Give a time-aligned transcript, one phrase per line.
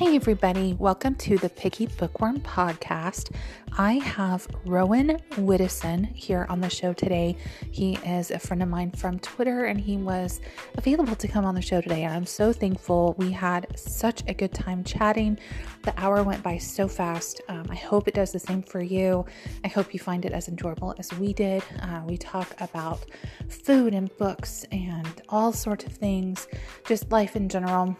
[0.00, 3.36] Hey, everybody, welcome to the Picky Bookworm podcast.
[3.76, 7.36] I have Rowan Widuson here on the show today.
[7.70, 10.40] He is a friend of mine from Twitter and he was
[10.78, 12.06] available to come on the show today.
[12.06, 13.14] I'm so thankful.
[13.18, 15.38] We had such a good time chatting.
[15.82, 17.42] The hour went by so fast.
[17.50, 19.26] Um, I hope it does the same for you.
[19.64, 21.62] I hope you find it as enjoyable as we did.
[21.82, 23.04] Uh, we talk about
[23.50, 26.48] food and books and all sorts of things,
[26.86, 27.98] just life in general.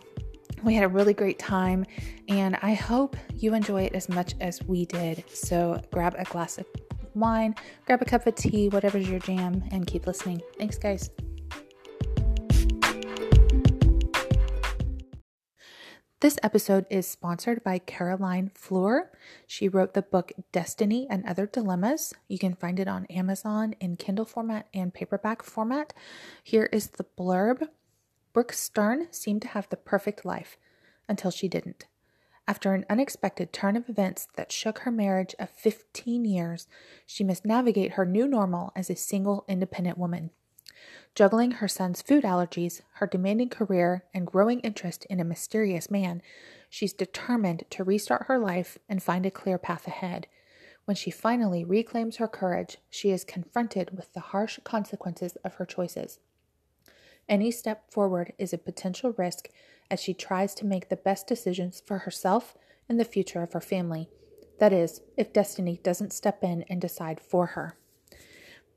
[0.62, 1.86] We had a really great time,
[2.28, 5.24] and I hope you enjoy it as much as we did.
[5.28, 6.66] So grab a glass of
[7.14, 7.54] wine,
[7.86, 10.42] grab a cup of tea, whatever's your jam, and keep listening.
[10.58, 11.10] Thanks, guys.
[16.20, 19.10] This episode is sponsored by Caroline Fleur.
[19.46, 22.12] She wrote the book Destiny and Other Dilemmas.
[22.28, 25.94] You can find it on Amazon in Kindle format and paperback format.
[26.44, 27.66] Here is the blurb.
[28.32, 30.56] Brooke Stern seemed to have the perfect life
[31.08, 31.86] until she didn't.
[32.46, 36.66] After an unexpected turn of events that shook her marriage of 15 years,
[37.06, 40.30] she must navigate her new normal as a single, independent woman.
[41.14, 46.22] Juggling her son's food allergies, her demanding career, and growing interest in a mysterious man,
[46.68, 50.28] she's determined to restart her life and find a clear path ahead.
[50.84, 55.66] When she finally reclaims her courage, she is confronted with the harsh consequences of her
[55.66, 56.20] choices.
[57.30, 59.50] Any step forward is a potential risk
[59.88, 62.56] as she tries to make the best decisions for herself
[62.88, 64.08] and the future of her family.
[64.58, 67.78] That is, if destiny doesn't step in and decide for her.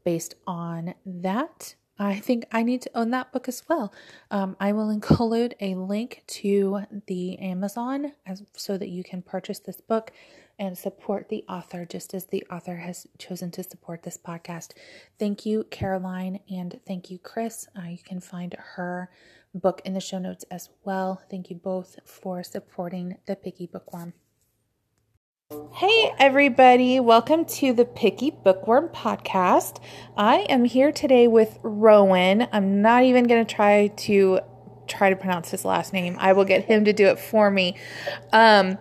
[0.04, 3.92] Based on that, I think I need to own that book as well.
[4.30, 9.60] Um, I will include a link to the Amazon as, so that you can purchase
[9.60, 10.12] this book
[10.60, 14.72] and support the author just as the author has chosen to support this podcast.
[15.20, 17.68] Thank you, Caroline, and thank you, Chris.
[17.78, 19.10] Uh, you can find her
[19.54, 21.22] book in the show notes as well.
[21.30, 24.14] Thank you both for supporting the Picky Bookworm.
[25.74, 29.84] Hey, everybody, welcome to the Picky Bookworm podcast.
[30.18, 32.48] I am here today with Rowan.
[32.52, 34.40] I'm not even going to try to
[34.88, 36.16] try to pronounce his last name.
[36.20, 37.76] I will get him to do it for me.
[38.32, 38.78] Um,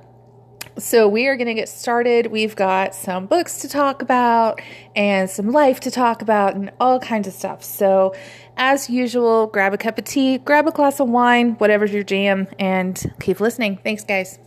[0.78, 2.28] so, we are going to get started.
[2.28, 4.60] We've got some books to talk about
[4.96, 7.62] and some life to talk about and all kinds of stuff.
[7.62, 8.14] So,
[8.56, 12.48] as usual, grab a cup of tea, grab a glass of wine, whatever's your jam,
[12.58, 13.78] and keep listening.
[13.84, 14.38] Thanks, guys.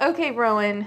[0.00, 0.86] Okay, Rowan,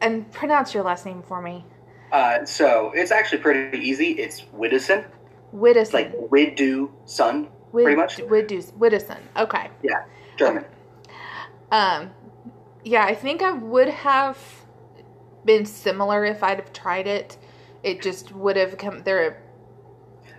[0.00, 1.64] and pronounce your last name for me.
[2.12, 4.12] Uh, so, it's actually pretty easy.
[4.12, 5.04] It's Widdison.
[5.52, 5.82] Widdison.
[5.82, 8.18] It's like Widdu Sun, Wid- pretty much.
[8.18, 9.18] Widdus- Widdowson.
[9.36, 9.68] Okay.
[9.82, 10.04] Yeah,
[10.36, 10.64] German.
[11.72, 12.10] Um,
[12.86, 14.38] yeah, I think I would have
[15.44, 17.36] been similar if I'd have tried it.
[17.82, 19.42] It just would have come there.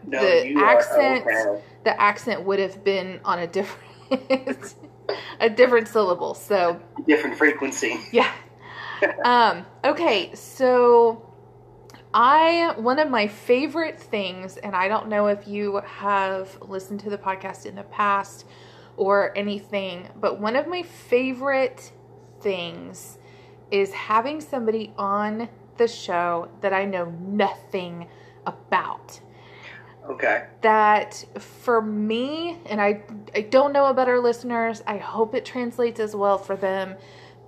[0.06, 1.62] No, the accent, okay.
[1.84, 3.84] the accent would have been on a different,
[5.41, 6.34] a different syllable.
[6.34, 8.00] So Different frequency.
[8.13, 8.31] yeah.
[9.25, 11.29] Um, okay, so
[12.14, 17.09] I one of my favorite things, and I don't know if you have listened to
[17.09, 18.46] the podcast in the past
[18.96, 21.91] or anything, but one of my favorite
[22.41, 23.17] things
[23.71, 28.07] is having somebody on the show that I know nothing
[28.45, 29.19] about
[30.09, 30.45] Okay.
[30.61, 33.01] that for me and I
[33.35, 34.81] I don't know about our listeners.
[34.87, 36.95] I hope it translates as well for them.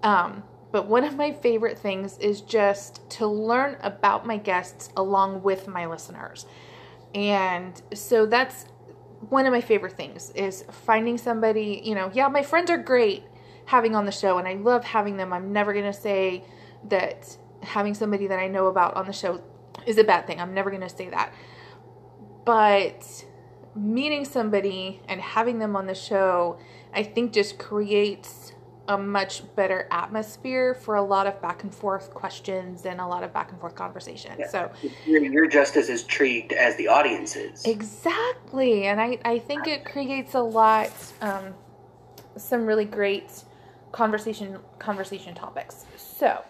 [0.03, 5.41] Um, but one of my favorite things is just to learn about my guests along
[5.41, 6.45] with my listeners.
[7.15, 8.65] And so that's
[9.29, 13.23] one of my favorite things is finding somebody, you know, yeah, my friends are great
[13.69, 15.31] having on the show and I love having them.
[15.31, 16.43] I'm never going to say
[16.89, 19.41] that having somebody that I know about on the show
[19.85, 20.39] is a bad thing.
[20.41, 21.33] I'm never going to say that
[22.45, 23.25] but
[23.75, 26.57] meeting somebody and having them on the show
[26.93, 28.53] i think just creates
[28.87, 33.23] a much better atmosphere for a lot of back and forth questions and a lot
[33.23, 34.47] of back and forth conversation Yeah.
[34.47, 34.71] so
[35.05, 37.63] You're, you're just as intrigued as the audience is.
[37.65, 41.53] exactly and i i think it creates a lot um
[42.35, 43.43] some really great
[43.91, 45.85] conversation conversation topics.
[45.97, 46.41] So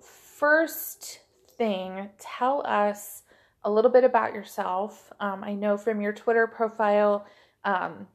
[0.00, 1.20] first
[1.56, 3.22] thing tell us
[3.64, 5.12] a little bit about yourself.
[5.20, 7.26] Um, i know from your twitter profile
[7.64, 8.06] um,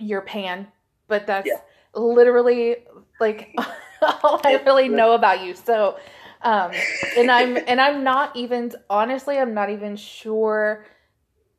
[0.00, 0.66] you're pan
[1.08, 1.60] but that's Yeah.
[1.94, 2.76] literally
[3.20, 3.54] like
[4.02, 5.54] all i really know about you.
[5.54, 5.98] So
[6.42, 6.72] um,
[7.16, 10.84] and i'm and i'm not even honestly i'm not even sure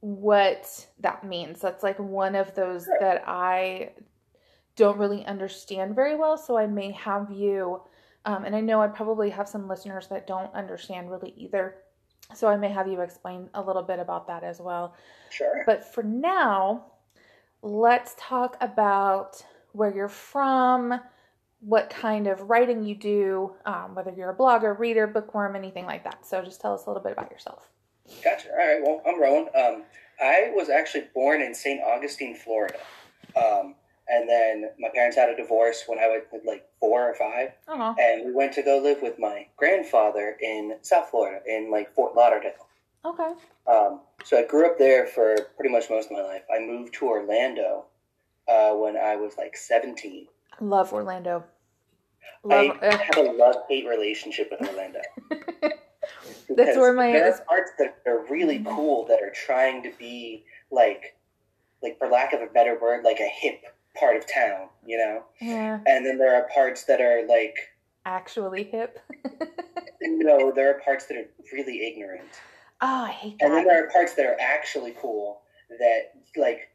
[0.02, 1.62] what that means.
[1.62, 3.92] That's like one of those that i
[4.76, 7.82] don't really understand very well so i may have you
[8.26, 11.76] um, and i know i probably have some listeners that don't understand really either
[12.34, 14.96] so i may have you explain a little bit about that as well
[15.30, 15.64] Sure.
[15.66, 16.86] but for now
[17.62, 21.00] let's talk about where you're from,
[21.62, 26.04] what kind of writing you do, um, whether you're a blogger, reader, bookworm, anything like
[26.04, 26.26] that.
[26.26, 27.70] So just tell us a little bit about yourself.
[28.24, 28.50] Gotcha.
[28.52, 28.82] All right.
[28.84, 29.48] Well, I'm Rowan.
[29.56, 29.84] Um,
[30.22, 31.82] I was actually born in St.
[31.82, 32.78] Augustine, Florida.
[33.36, 33.76] Um,
[34.08, 37.50] and then my parents had a divorce when I was like four or five.
[37.68, 41.94] Oh, And we went to go live with my grandfather in South Florida, in like
[41.96, 42.68] Fort Lauderdale.
[43.06, 43.32] okay.
[43.66, 46.44] Um, so I grew up there for pretty much most of my life.
[46.54, 47.86] I moved to Orlando
[48.50, 50.28] uh, when I was like 17.
[50.60, 51.44] Love Orlando.
[52.44, 52.78] Love.
[52.82, 55.00] I have a love hate relationship with Orlando.
[56.50, 60.44] That's where my- there are parts that are really cool that are trying to be
[60.72, 61.16] like,
[61.82, 63.62] like for lack of a better word, like a hip
[63.98, 65.24] part of town, you know.
[65.42, 65.80] yeah.
[65.86, 67.56] And then there are parts that are like,
[68.06, 69.00] Actually hip.
[70.02, 72.30] no, there are parts that are really ignorant.
[72.82, 75.42] Oh, I hate and then there are parts that are actually cool
[75.80, 76.70] that like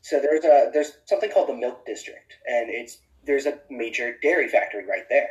[0.00, 4.48] so there's a there's something called the milk district and it's there's a major dairy
[4.48, 5.28] factory right there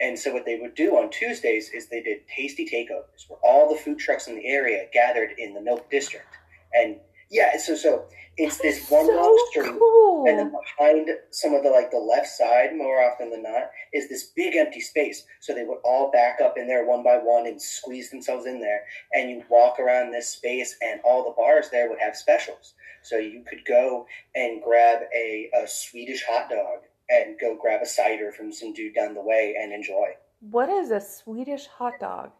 [0.00, 3.72] and so what they would do on tuesdays is they did tasty takeovers where all
[3.72, 6.36] the food trucks in the area gathered in the milk district
[6.74, 6.96] and
[7.34, 8.04] yeah so so
[8.36, 10.24] it's this one so long street cool.
[10.26, 14.08] and then behind some of the like the left side more often than not is
[14.08, 17.46] this big empty space so they would all back up in there one by one
[17.46, 18.80] and squeeze themselves in there
[19.12, 23.16] and you walk around this space and all the bars there would have specials so
[23.18, 26.80] you could go and grab a, a swedish hot dog
[27.10, 30.08] and go grab a cider from some dude down the way and enjoy
[30.50, 32.30] What is a Swedish hot dog?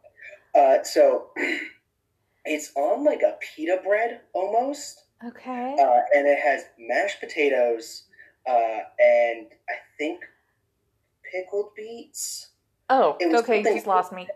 [0.54, 1.28] uh, so
[2.44, 5.76] it's on like a pita bread almost Okay.
[5.78, 8.04] uh, and it has mashed potatoes
[8.46, 10.20] uh, and I think
[11.32, 12.50] pickled beets.
[12.90, 13.58] oh, okay.
[13.58, 14.28] You just lost me.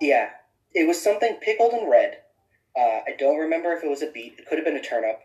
[0.00, 0.28] Yeah,
[0.74, 2.18] it was something pickled and red.
[2.78, 4.34] Uh, I don't remember if it was a beet.
[4.38, 5.20] It could have been a turnip,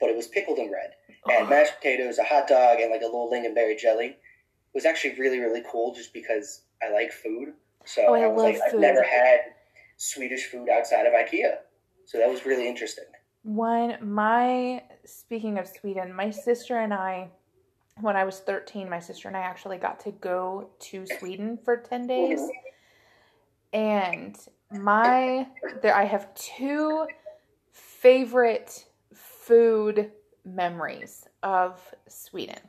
[0.00, 0.92] but it was pickled and red.
[1.28, 4.06] And Oh, mashed potatoes, a hot dog, and like a little lingonberry jelly.
[4.06, 7.52] It was actually really really cool, just because I like food.
[7.84, 9.40] So Oh, I I was love like, I've never had
[9.98, 11.56] Swedish food outside of IKEA,
[12.06, 13.04] so that was really interesting.
[13.42, 17.28] One, my, speaking of Sweden, my sister and I,
[18.00, 21.76] when I was 13, my sister and I actually got to go to Sweden for
[21.76, 22.40] 10 days.
[23.72, 24.36] And
[24.72, 25.46] my,
[25.82, 27.06] there, I have two
[27.72, 30.10] favorite food
[30.44, 32.60] memories of Sweden.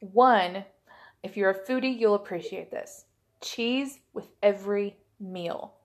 [0.00, 0.64] One,
[1.22, 3.04] if you're a foodie, you'll appreciate this
[3.40, 5.75] cheese with every meal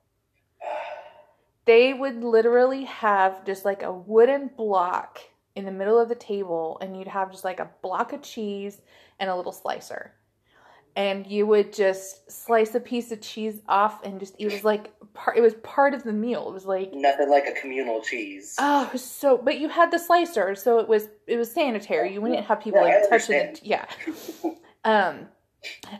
[1.64, 5.20] they would literally have just like a wooden block
[5.54, 8.80] in the middle of the table and you'd have just like a block of cheese
[9.20, 10.12] and a little slicer.
[10.94, 14.92] And you would just slice a piece of cheese off and just it was like
[15.14, 16.48] part it was part of the meal.
[16.48, 18.56] It was like Nothing like a communal cheese.
[18.58, 22.12] oh so but you had the slicer so it was it was sanitary.
[22.12, 23.60] You wouldn't have people like touching it.
[23.62, 23.86] yeah.
[24.84, 25.28] Um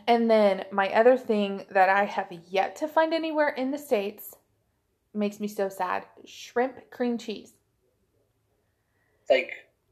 [0.07, 4.35] and then my other thing that i have yet to find anywhere in the states
[5.13, 7.53] makes me so sad shrimp cream cheese
[9.29, 9.51] like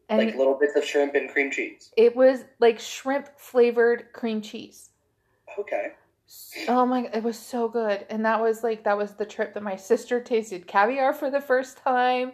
[0.09, 1.91] and like little bits of shrimp and cream cheese.
[1.97, 4.89] it was like shrimp flavored cream cheese
[5.59, 5.91] Okay.
[6.67, 9.63] oh my it was so good and that was like that was the trip that
[9.63, 12.31] my sister tasted caviar for the first time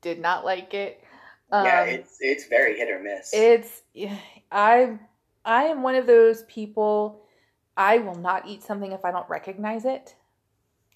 [0.00, 1.02] did not like it
[1.50, 3.30] um, yeah, it's it's very hit or miss.
[3.32, 3.82] It's
[4.52, 4.98] I
[5.44, 7.22] I am one of those people
[7.76, 10.14] I will not eat something if I don't recognize it.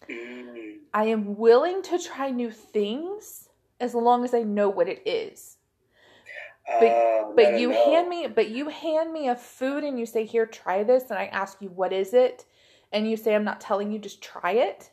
[0.09, 0.79] Mm.
[0.95, 3.49] I am willing to try new things
[3.81, 5.57] as long as I know what it is.
[6.67, 7.85] But- Oh, But you no.
[7.85, 11.19] hand me but you hand me a food and you say here try this and
[11.19, 12.45] I ask you what is it
[12.93, 14.91] and you say I'm not telling you just try it.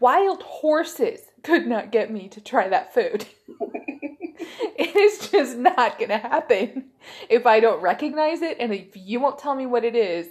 [0.00, 3.26] Wild horses could not get me to try that food.
[3.60, 6.86] it is just not going to happen
[7.28, 10.28] if I don't recognize it and if you won't tell me what it is,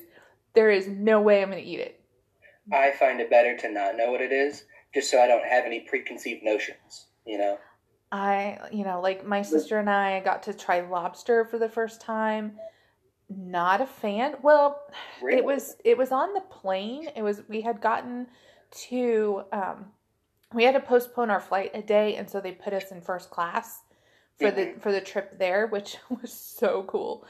[0.54, 2.02] there is no way I'm going to eat it.
[2.72, 5.66] I find it better to not know what it is, just so I don't have
[5.66, 7.08] any preconceived notions.
[7.26, 7.58] You know.
[8.12, 12.00] I, you know, like my sister and I got to try lobster for the first
[12.00, 12.54] time.
[13.30, 14.36] Not a fan.
[14.42, 14.82] Well,
[15.22, 15.40] Really?
[15.40, 17.10] it was it was on the plane.
[17.16, 18.28] It was we had gotten
[18.90, 19.88] to um
[20.54, 23.30] we had to postpone our flight a day and so they put us in first
[23.30, 23.82] class
[24.40, 27.26] for the for the trip there, which was so cool.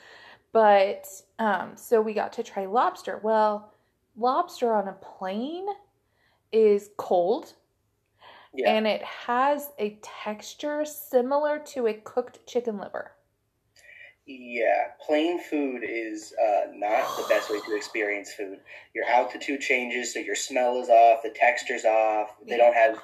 [0.51, 1.07] But
[1.39, 3.19] um so we got to try lobster.
[3.23, 3.73] Well,
[4.17, 5.67] lobster on a plane
[6.51, 7.53] is cold
[8.53, 8.73] Yeah.
[8.73, 13.11] and it has a texture similar to a cooked chicken liver.
[14.25, 18.59] Yeah, plane food is uh, not the best way to experience food.
[18.93, 22.35] Your altitude changes, so your smell is off, the texture's off.
[22.45, 22.99] They don't have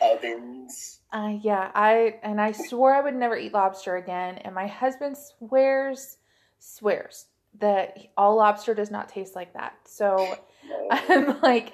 [0.00, 1.00] ovens.
[1.12, 5.16] Uh, yeah, I and I swore I would never eat lobster again, and my husband
[5.16, 6.18] swears
[6.60, 7.26] swears
[7.60, 9.74] that all lobster does not taste like that.
[9.84, 10.36] So
[10.90, 11.72] I'm like,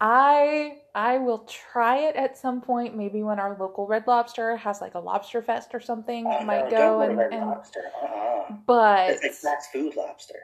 [0.00, 2.96] I I will try it at some point.
[2.96, 6.44] Maybe when our local Red Lobster has like a lobster fest or something, Oh, I
[6.44, 7.84] might no, go don't and, Red and lobster.
[8.02, 8.52] Uh-uh.
[8.66, 10.40] but It's like fast food lobster.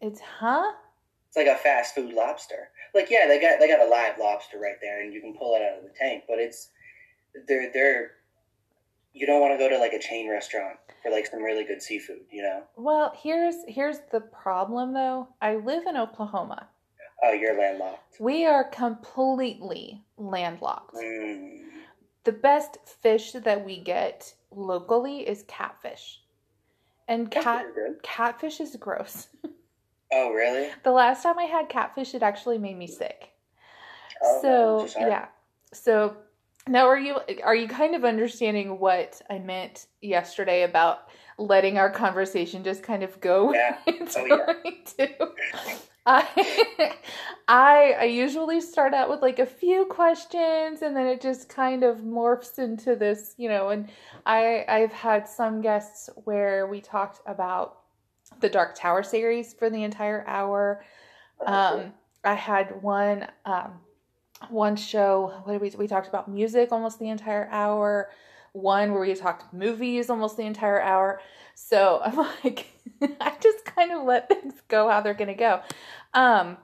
[0.00, 0.72] it's huh?
[1.28, 2.68] It's like a fast food lobster.
[2.94, 5.54] Like yeah, they got they got a live lobster right there, and you can pull
[5.54, 6.24] it out of the tank.
[6.28, 6.70] But it's
[7.46, 8.10] they're they're
[9.12, 11.82] you don't want to go to like a chain restaurant for like some really good
[11.82, 12.62] seafood, you know?
[12.76, 15.28] Well, here's here's the problem though.
[15.40, 16.68] I live in Oklahoma.
[17.22, 18.16] Oh, you're landlocked.
[18.18, 20.96] We are completely landlocked.
[20.96, 21.60] Mm.
[22.24, 26.20] The best fish that we get locally is catfish.
[27.08, 27.66] And cat
[28.02, 29.28] catfish is gross.
[30.14, 30.68] Oh, really?
[30.84, 33.30] the last time I had catfish it actually made me sick.
[34.22, 35.28] Oh, so yeah.
[35.72, 36.18] So
[36.68, 41.90] now are you are you kind of understanding what I meant yesterday about letting our
[41.90, 43.78] conversation just kind of go Yeah.
[44.16, 44.26] Oh,
[44.98, 45.76] yeah.
[46.06, 46.96] I,
[47.46, 51.84] I I usually start out with like a few questions and then it just kind
[51.84, 53.88] of morphs into this, you know, and
[54.26, 57.82] I I've had some guests where we talked about
[58.40, 60.84] the Dark Tower series for the entire hour.
[61.46, 61.52] Oh.
[61.52, 61.92] Um,
[62.24, 63.80] I had one um,
[64.50, 65.40] one show.
[65.44, 68.10] What we we talked about music almost the entire hour.
[68.52, 71.20] One where we talked movies almost the entire hour.
[71.54, 72.66] So I'm like,
[73.20, 75.60] I just kind of let things go how they're gonna go.
[76.14, 76.56] Um.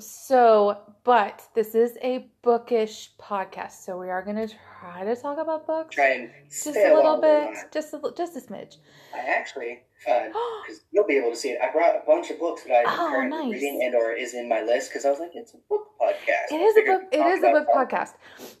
[0.00, 4.46] So, but this is a bookish podcast, so we are gonna
[4.80, 5.94] try to talk about books.
[5.94, 8.76] Try and just a little bit, just a just a smidge.
[9.14, 11.58] I actually, because you'll be able to see it.
[11.60, 13.52] I brought a bunch of books that I'm Oh, currently nice.
[13.54, 16.52] reading and or is in my list because I was like, it's a book podcast.
[16.52, 17.02] It is a book.
[17.10, 18.14] It is a book podcast.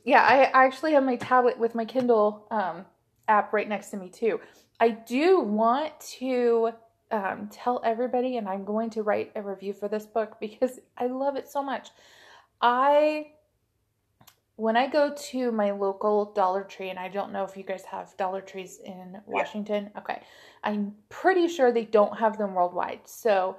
[0.04, 2.84] Yeah, I, I actually have my tablet with my Kindle um,
[3.28, 4.40] app right next to me too.
[4.80, 6.70] I do want to
[7.10, 11.06] um, tell everybody, and I'm going to write a review for this book because I
[11.06, 11.90] love it so much.
[12.60, 13.32] I
[14.56, 17.84] when I go to my local Dollar Tree, and I don't know if you guys
[17.84, 19.90] have Dollar Trees in Washington.
[19.96, 20.20] Okay,
[20.64, 23.00] I'm pretty sure they don't have them worldwide.
[23.04, 23.56] So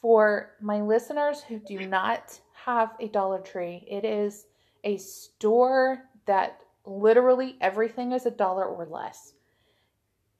[0.00, 4.46] for my listeners who do not have a Dollar Tree, it is
[4.84, 9.34] a store that literally everything is a dollar or less.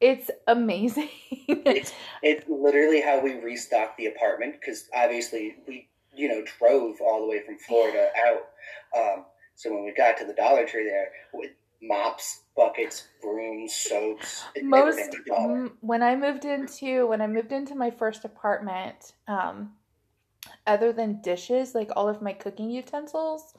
[0.01, 1.09] It's amazing.
[1.49, 7.21] It's it's literally how we restocked the apartment because obviously we you know drove all
[7.21, 8.49] the way from Florida out.
[8.97, 9.25] Um,
[9.55, 11.51] so when we got to the Dollar Tree there, with
[11.83, 15.57] mops, buckets, brooms, soaps, Most everything was a dollar.
[15.65, 19.73] m- when I moved into when I moved into my first apartment, um,
[20.67, 23.55] other than dishes, like all of my cooking utensils,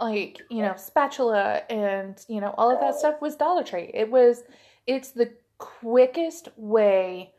[0.00, 3.90] like you know spatula and you know all of that stuff was Dollar Tree.
[3.94, 4.42] It was
[4.86, 7.32] it's the quickest way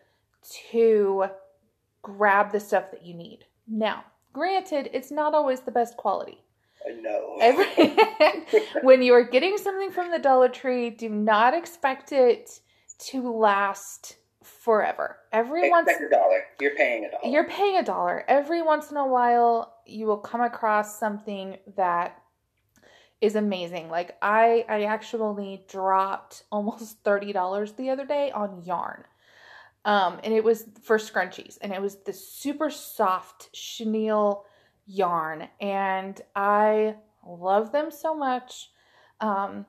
[0.71, 1.25] to
[2.01, 3.45] grab the stuff that you need.
[3.67, 6.43] Now, granted, it's not always the best quality.
[7.01, 7.37] No.
[7.41, 7.95] Every,
[8.81, 12.59] when you are getting something from the Dollar Tree, do not expect it
[12.99, 15.17] to last forever.
[15.31, 16.45] Every once a dollar.
[16.59, 17.31] You're paying a dollar.
[17.31, 18.25] you're paying a dollar.
[18.27, 22.18] Every once in a while, you will come across something that
[23.21, 23.89] is amazing.
[23.89, 29.03] Like I, I actually dropped almost thirty dollars the other day on yarn,
[29.85, 34.45] um, and it was for scrunchies, and it was the super soft chenille
[34.85, 36.95] yarn, and I
[37.25, 38.69] love them so much.
[39.19, 39.65] Um,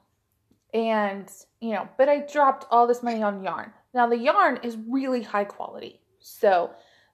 [0.73, 1.31] and
[1.61, 3.73] you know, but I dropped all this money on yarn.
[3.93, 6.71] Now the yarn is really high quality, so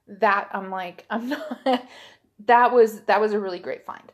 [0.07, 1.87] that I'm like, I'm not.
[2.45, 4.11] that was that was a really great find.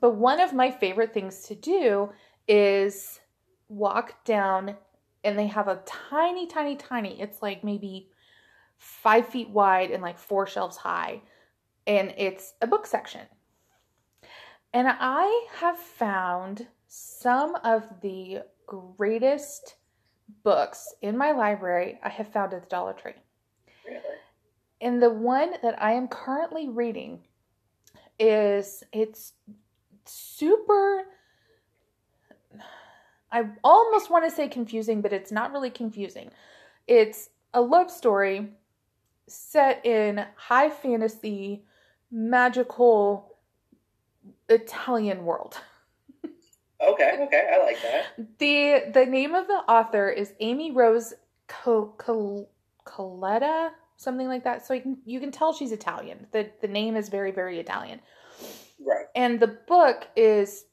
[0.00, 2.10] But one of my favorite things to do
[2.46, 3.20] is
[3.68, 4.76] walk down,
[5.24, 7.20] and they have a tiny, tiny, tiny.
[7.20, 8.10] It's like maybe
[8.76, 11.22] five feet wide and like four shelves high,
[11.86, 13.26] and it's a book section.
[14.72, 19.76] And I have found some of the greatest
[20.44, 23.14] books in my library I have found at the Dollar Tree.
[23.86, 24.00] Really?
[24.80, 27.20] And the one that I am currently reading
[28.18, 29.32] is it's
[30.10, 31.04] super
[33.32, 36.30] I almost want to say confusing, but it's not really confusing.
[36.86, 38.48] It's a love story
[39.28, 41.64] set in high fantasy,
[42.10, 43.36] magical
[44.48, 45.58] Italian world.
[46.82, 48.38] Okay, okay, I like that.
[48.38, 51.12] The the name of the author is Amy Rose
[51.46, 52.48] Co- Col-
[52.86, 54.66] Coletta, something like that.
[54.66, 56.26] So you can you can tell she's Italian.
[56.32, 58.00] The the name is very very Italian.
[58.80, 59.06] Right.
[59.14, 60.66] And the book is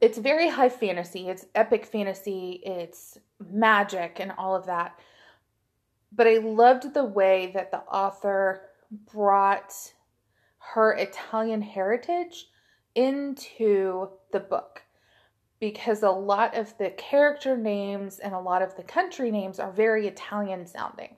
[0.00, 1.28] it's very high fantasy.
[1.28, 2.60] It's epic fantasy.
[2.64, 3.18] It's
[3.50, 4.98] magic and all of that.
[6.12, 8.62] but I loved the way that the author
[9.12, 9.74] brought
[10.58, 12.48] her Italian heritage
[12.94, 14.82] into the book
[15.60, 19.72] because a lot of the character names and a lot of the country names are
[19.72, 21.16] very Italian sounding.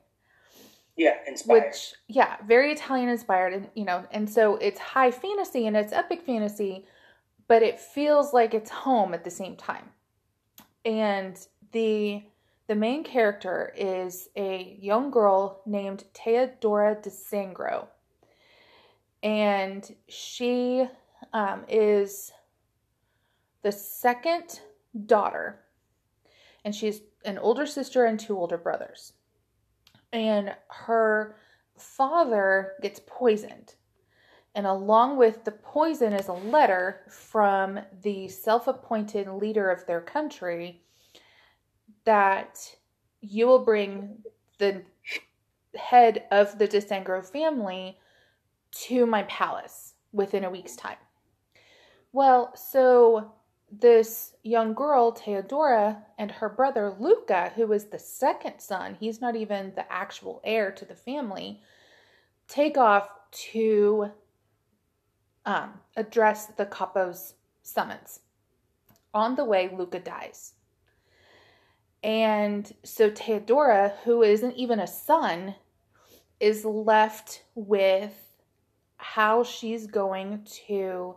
[1.01, 1.65] Yeah, inspired.
[1.65, 5.95] Which yeah, very Italian inspired and you know, and so it's high fantasy and it's
[5.95, 6.85] epic fantasy,
[7.49, 9.89] but it feels like it's home at the same time.
[10.85, 11.39] And
[11.73, 12.23] the
[12.67, 17.87] the main character is a young girl named Teodora DiSangro.
[19.23, 20.87] And she
[21.33, 22.31] um, is
[23.63, 24.61] the second
[25.07, 25.61] daughter,
[26.63, 29.15] and she's an older sister and two older brothers.
[30.13, 31.37] And her
[31.77, 33.75] father gets poisoned.
[34.55, 40.01] And along with the poison is a letter from the self appointed leader of their
[40.01, 40.83] country
[42.05, 42.75] that
[43.21, 44.19] you will bring
[44.59, 44.83] the
[45.77, 47.97] head of the DiSangro family
[48.73, 50.97] to my palace within a week's time.
[52.13, 53.33] Well, so
[53.71, 59.37] this young girl, Theodora, and her brother Luca, who is the second son, he's not
[59.37, 61.61] even the actual heir to the family,
[62.49, 64.11] take off to
[65.47, 68.21] um, address the capo's summons.
[69.15, 70.55] On the way, Luca dies.
[72.03, 75.55] And so Theodora, who isn't even a son,
[76.39, 78.15] is left with
[78.97, 81.15] how she's going to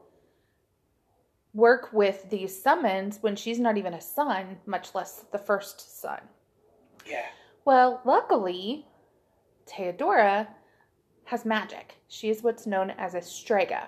[1.53, 6.19] work with these summons when she's not even a son, much less the first son.
[7.05, 7.25] Yeah.
[7.65, 8.87] Well, luckily,
[9.67, 10.47] Theodora
[11.25, 11.95] has magic.
[12.07, 13.87] She is what's known as a strega.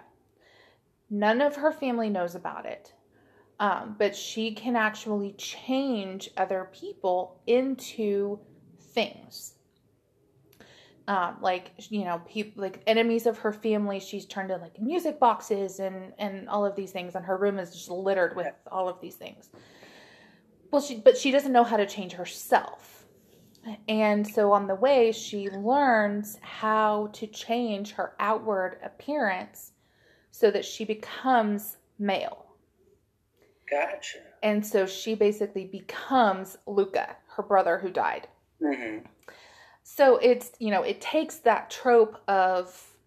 [1.10, 2.94] None of her family knows about it,
[3.60, 8.40] um, but she can actually change other people into
[8.80, 9.55] things
[11.08, 15.20] um, like you know people like enemies of her family she's turned in like music
[15.20, 18.90] boxes and and all of these things and her room is just littered with all
[18.90, 19.50] of these things.
[20.72, 23.06] Well she but she doesn't know how to change herself.
[23.88, 29.72] And so on the way she learns how to change her outward appearance
[30.32, 32.46] so that she becomes male.
[33.70, 34.20] Gotcha.
[34.44, 38.28] And so she basically becomes luca her brother who died.
[38.62, 39.06] Mm-hmm.
[39.88, 42.98] So it's, you know, it takes that trope of,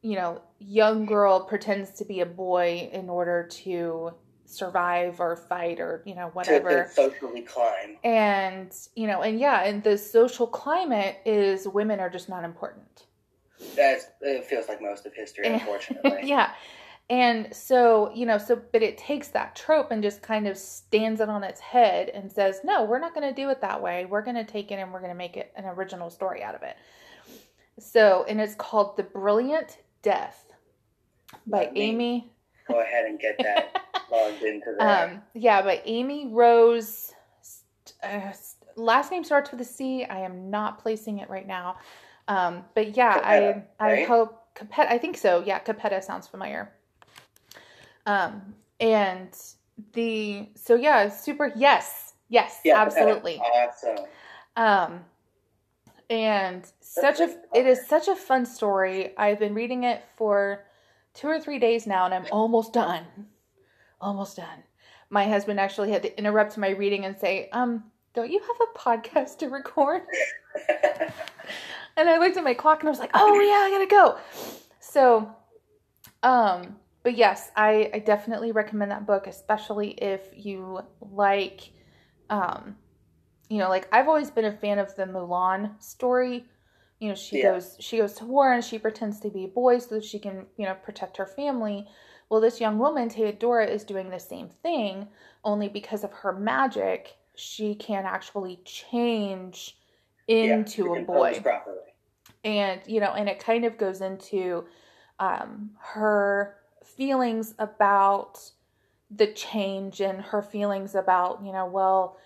[0.00, 4.14] you know, young girl pretends to be a boy in order to
[4.46, 6.90] survive or fight or, you know, whatever.
[6.94, 7.98] Socially climb.
[8.04, 13.04] And, you know, and yeah, and the social climate is women are just not important.
[13.76, 16.20] That's, it feels like most of history, unfortunately.
[16.24, 16.54] yeah.
[17.10, 21.20] And so, you know, so, but it takes that trope and just kind of stands
[21.20, 24.06] it on its head and says, no, we're not going to do it that way.
[24.06, 26.54] We're going to take it and we're going to make it an original story out
[26.54, 26.76] of it.
[27.78, 30.52] So, and it's called The Brilliant Death
[31.46, 32.32] by Amy.
[32.68, 35.04] Go ahead and get that logged into there.
[35.10, 37.12] Um, yeah, by Amy Rose.
[38.02, 38.32] Uh,
[38.76, 40.04] last name starts with a C.
[40.04, 41.76] I am not placing it right now.
[42.28, 44.08] Um, but yeah, Capetta, I I right?
[44.08, 44.88] hope Capetta.
[44.88, 45.42] I think so.
[45.44, 46.72] Yeah, Capetta sounds familiar.
[48.06, 49.36] Um, and
[49.92, 54.04] the so yeah, super yes, yes, yeah, absolutely, awesome.
[54.56, 55.04] Um,
[56.10, 59.16] and such a it is such a fun story.
[59.16, 60.64] I've been reading it for
[61.14, 63.04] two or three days now, and I'm almost done.
[64.00, 64.62] Almost done.
[65.10, 67.84] My husband actually had to interrupt my reading and say, "Um,
[68.14, 70.02] don't you have a podcast to record?"
[71.96, 74.18] and I looked at my clock and I was like, "Oh yeah, I gotta go."
[74.80, 75.34] So,
[76.22, 81.70] um, but yes, I, I definitely recommend that book, especially if you like,
[82.30, 82.76] um,
[83.48, 86.44] you know, like I've always been a fan of the Mulan story.
[87.00, 87.52] You know, she yeah.
[87.52, 90.20] goes she goes to war and she pretends to be a boy so that she
[90.20, 91.88] can you know protect her family.
[92.28, 95.08] Well, this young woman Theodora is doing the same thing,
[95.44, 99.76] only because of her magic, she can actually change
[100.28, 101.42] into yeah, a boy.
[102.44, 104.64] And you know, and it kind of goes into
[105.18, 106.61] um, her
[106.96, 108.38] feelings about
[109.10, 112.16] the change and her feelings about, you know, well,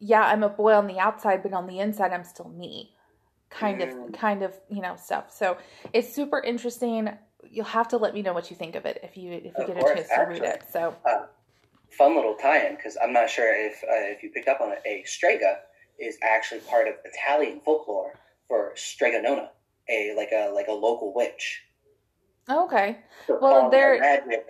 [0.00, 2.94] yeah, I'm a boy on the outside, but on the inside, I'm still me.
[3.50, 4.06] Kind mm.
[4.06, 5.32] of, kind of, you know, stuff.
[5.32, 5.56] So
[5.92, 7.10] it's super interesting.
[7.48, 9.64] You'll have to let me know what you think of it if you if you
[9.64, 10.64] of get course, a chance to read it.
[10.70, 11.26] So, uh,
[11.90, 14.82] fun little tie-in because I'm not sure if uh, if you picked up on it.
[14.84, 15.60] A strega
[15.98, 19.50] is actually part of Italian folklore for strega nonna,
[19.88, 21.62] a like a like a local witch.
[22.50, 22.98] Okay.
[23.26, 24.46] So well, they're magic,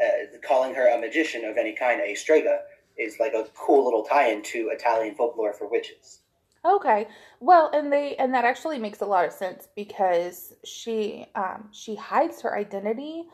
[0.00, 2.60] uh, calling her a magician of any kind, a strega,
[2.96, 6.20] is like a cool little tie-in to Italian folklore for witches.
[6.64, 7.08] Okay.
[7.40, 11.96] Well, and they and that actually makes a lot of sense because she um she
[11.96, 13.24] hides her identity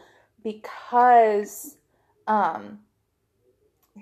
[0.42, 1.76] because
[2.26, 2.78] um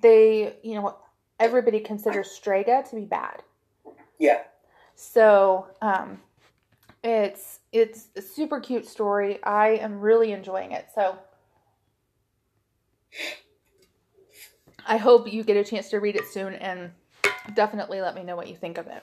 [0.02, 0.96] they, you know,
[1.40, 3.42] everybody considers Strega to be bad.
[4.18, 4.42] Yeah.
[4.94, 6.20] So, um
[7.02, 9.42] it's it's a super cute story.
[9.42, 10.86] I am really enjoying it.
[10.94, 11.18] So,
[14.86, 16.90] I hope you get a chance to read it soon and
[17.54, 19.02] definitely let me know what you think of it.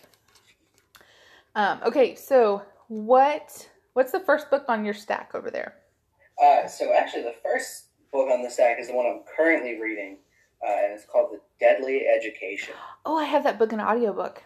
[1.56, 5.76] Um, okay, so what what's the first book on your stack over there?
[6.42, 10.18] Uh, so actually, the first book on the stack is the one I'm currently reading,
[10.66, 12.74] uh, and it's called The Deadly Education.
[13.06, 14.44] Oh, I have that book in audiobook.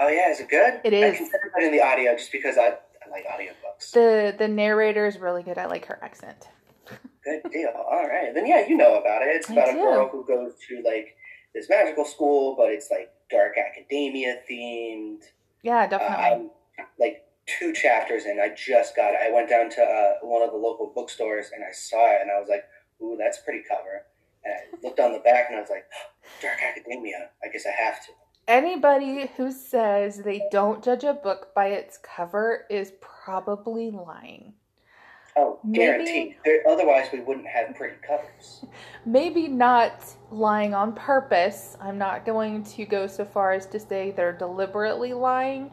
[0.00, 0.80] Oh yeah, is it good?
[0.82, 1.04] It is.
[1.04, 1.18] I is.
[1.18, 3.92] considered putting the audio just because I, I like audiobooks.
[3.92, 5.58] The the narrator is really good.
[5.58, 6.48] I like her accent.
[7.24, 7.68] Good deal.
[7.68, 9.28] All right, then yeah, you know about it.
[9.36, 9.78] It's about a do.
[9.78, 11.16] girl who goes to like
[11.54, 15.22] this magical school, but it's like dark academia themed.
[15.62, 16.16] Yeah, definitely.
[16.16, 16.50] I'm
[16.98, 19.20] like two chapters and I just got it.
[19.22, 22.30] I went down to uh, one of the local bookstores and I saw it, and
[22.30, 22.64] I was like,
[23.02, 24.06] "Ooh, that's pretty cover."
[24.44, 25.84] And I looked on the back, and I was like,
[26.42, 28.12] "Dark academia." I guess I have to.
[28.50, 34.54] Anybody who says they don't judge a book by its cover is probably lying.
[35.36, 36.36] Oh, Maybe- guaranteed.
[36.44, 38.64] There, otherwise, we wouldn't have pretty covers.
[39.06, 41.76] Maybe not lying on purpose.
[41.80, 45.70] I'm not going to go so far as to say they're deliberately lying.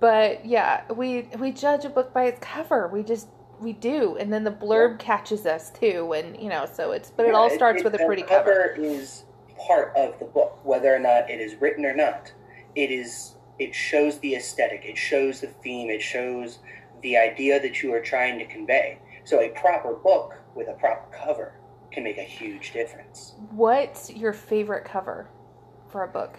[0.00, 2.88] But yeah, we we judge a book by its cover.
[2.88, 3.28] We just
[3.60, 7.26] we do, and then the blurb catches us too, and you know, so it's but
[7.26, 8.74] it Yeah, all starts it- with a pretty cover.
[8.76, 9.24] is
[9.56, 12.32] part of the book, whether or not it is written or not.
[12.74, 13.36] It is.
[13.58, 14.84] It shows the aesthetic.
[14.84, 15.90] It shows the theme.
[15.90, 16.58] It shows
[17.02, 18.98] the idea that you are trying to convey.
[19.24, 21.54] So a proper book with a proper cover
[21.92, 23.34] can make a huge difference.
[23.50, 25.28] What's your favorite cover
[25.88, 26.38] for a book?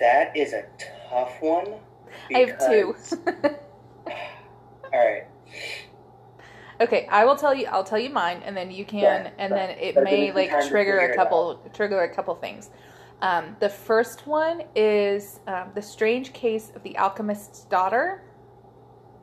[0.00, 0.64] That is a
[1.10, 1.74] tough one.
[2.34, 2.96] I have two.
[4.06, 5.26] All right.
[6.80, 7.66] Okay, I will tell you.
[7.66, 10.60] I'll tell you mine, and then you can, Yeah, and then it may like some
[10.60, 12.70] time to trigger a couple trigger a couple things.
[13.20, 18.22] Um, the first one is um, the strange case of the alchemist's daughter.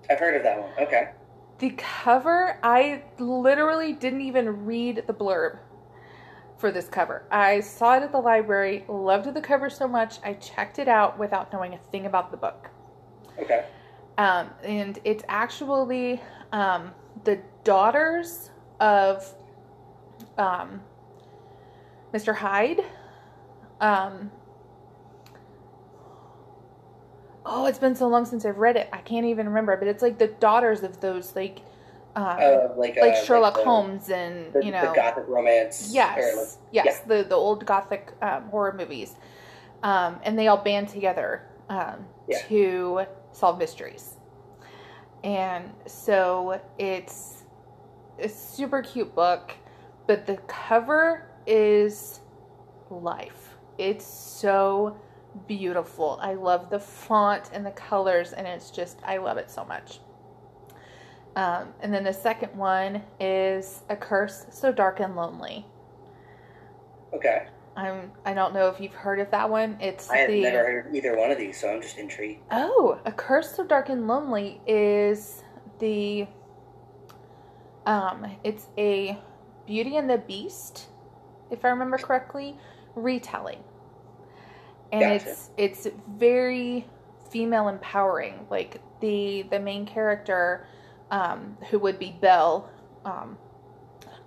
[0.09, 0.71] I've heard of that one.
[0.79, 1.11] Okay.
[1.59, 5.59] The cover, I literally didn't even read the blurb
[6.57, 7.23] for this cover.
[7.31, 11.17] I saw it at the library, loved the cover so much, I checked it out
[11.17, 12.69] without knowing a thing about the book.
[13.39, 13.65] Okay.
[14.17, 16.91] Um, and it's actually um,
[17.25, 19.33] the daughters of
[20.37, 20.81] um,
[22.13, 22.35] Mr.
[22.35, 22.81] Hyde.
[23.81, 24.31] Um,
[27.45, 28.89] oh, it's been so long since I've read it.
[28.93, 31.59] I can't even remember, but it's like the daughters of those like
[32.15, 35.91] um, Uh, like like uh, Sherlock the- Holmes and The, you know the gothic romance.
[35.93, 39.15] Yes, yes, the the old gothic um, horror movies,
[39.83, 42.37] um, and they all band together um, Yeah.
[42.47, 43.01] to
[43.33, 44.14] solve mysteries,
[45.25, 47.43] and so it's
[48.19, 49.53] a super cute book,
[50.07, 52.21] but the cover is
[52.91, 53.49] life.
[53.79, 54.97] It's so
[55.47, 56.19] beautiful.
[56.21, 59.99] I love the font and the colors, and it's just I love it so much.
[61.35, 65.65] Um, and then the second one is A Curse So Dark and Lonely.
[67.13, 67.47] Okay.
[67.75, 69.77] I'm I don't know if you've heard of that one.
[69.81, 72.41] It's I have the never heard either one of these, so I'm just intrigued.
[72.51, 75.43] Oh, A Curse So Dark and Lonely is
[75.79, 76.27] the
[77.85, 79.17] um it's a
[79.65, 80.87] Beauty and the Beast,
[81.51, 82.57] if I remember correctly,
[82.95, 83.63] retelling.
[84.91, 85.29] And Gotcha.
[85.29, 86.87] it's it's very
[87.29, 88.47] female empowering.
[88.49, 90.65] Like the the main character
[91.11, 92.69] um who would be Belle
[93.03, 93.37] um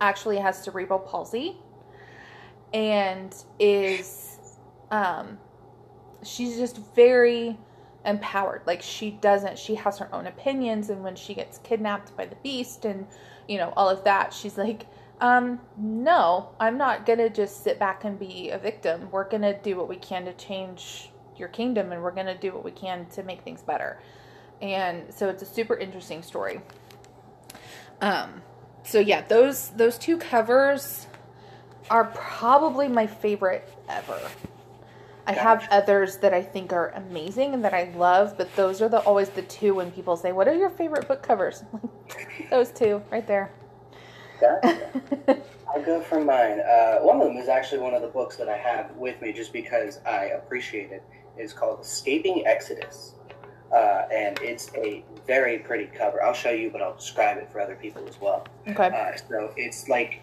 [0.00, 1.56] actually has cerebral palsy
[2.72, 4.38] and is
[4.90, 5.38] um
[6.22, 7.58] she's just very
[8.04, 8.62] empowered.
[8.66, 12.36] Like she doesn't she has her own opinions and when she gets kidnapped by the
[12.36, 13.06] beast and
[13.46, 14.86] you know all of that she's like
[15.20, 19.08] um no i'm not gonna just sit back and be a victim.
[19.10, 22.64] We're gonna do what we can to change your kingdom and we're gonna do what
[22.64, 24.00] we can to make things better.
[24.60, 26.60] And so it's a super interesting story.
[28.00, 28.42] Um
[28.84, 31.07] so yeah those those two covers
[31.90, 34.20] are probably my favorite ever
[35.28, 38.88] I have others that I think are amazing and that I love, but those are
[38.88, 41.64] the always the two when people say, "What are your favorite book covers?"
[42.50, 43.50] those two right there.
[44.40, 45.02] Gotcha.
[45.68, 46.60] I'll go for mine.
[46.60, 49.34] Uh, one of them is actually one of the books that I have with me
[49.34, 51.02] just because I appreciate it.
[51.36, 53.14] It's called Escaping Exodus.
[53.70, 56.22] Uh, and it's a very pretty cover.
[56.22, 58.46] I'll show you, but I'll describe it for other people as well.
[58.66, 58.86] okay.
[58.86, 60.22] Uh, so it's like,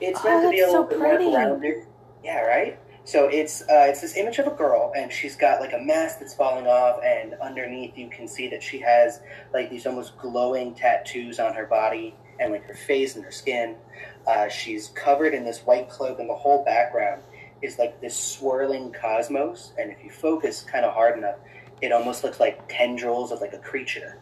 [0.00, 1.30] it's Oh, meant to be a that's so little bit more pretty.
[1.30, 1.86] grounded.
[2.24, 2.78] Yeah, right?
[3.04, 6.20] So it's uh, it's this image of a girl, and she's got like a mask
[6.20, 9.20] that's falling off, and underneath you can see that she has
[9.52, 13.76] like these almost glowing tattoos on her body, and like her face and her skin.
[14.26, 17.22] Uh, she's covered in this white cloak, and the whole background
[17.62, 19.72] is like this swirling cosmos.
[19.78, 21.36] And if you focus kind of hard enough,
[21.80, 24.18] it almost looks like tendrils of like a creature,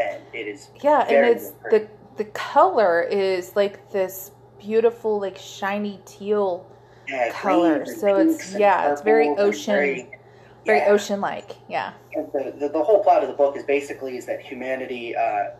[0.00, 6.00] and it is Yeah, and it's the the color is like this beautiful, like shiny
[6.04, 6.66] teal,
[7.08, 10.10] yeah, color, so it's- yeah, it's very ocean- very-
[10.66, 10.88] very yeah.
[10.90, 11.56] ocean like.
[11.68, 11.92] Yeah.
[12.14, 15.50] The, the, the whole plot of the book is basically is that humanity uh,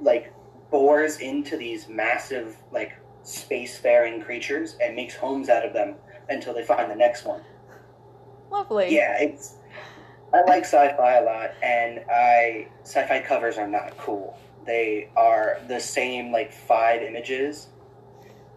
[0.00, 0.32] like
[0.70, 2.92] bores into these massive like
[3.24, 5.96] spacefaring creatures and makes homes out of them
[6.28, 7.42] until they find the next one.
[8.50, 8.94] Lovely.
[8.94, 9.56] Yeah, it's
[10.32, 14.38] I like sci-fi a lot, and I sci-fi covers are not cool.
[14.64, 17.68] They are the same like five images,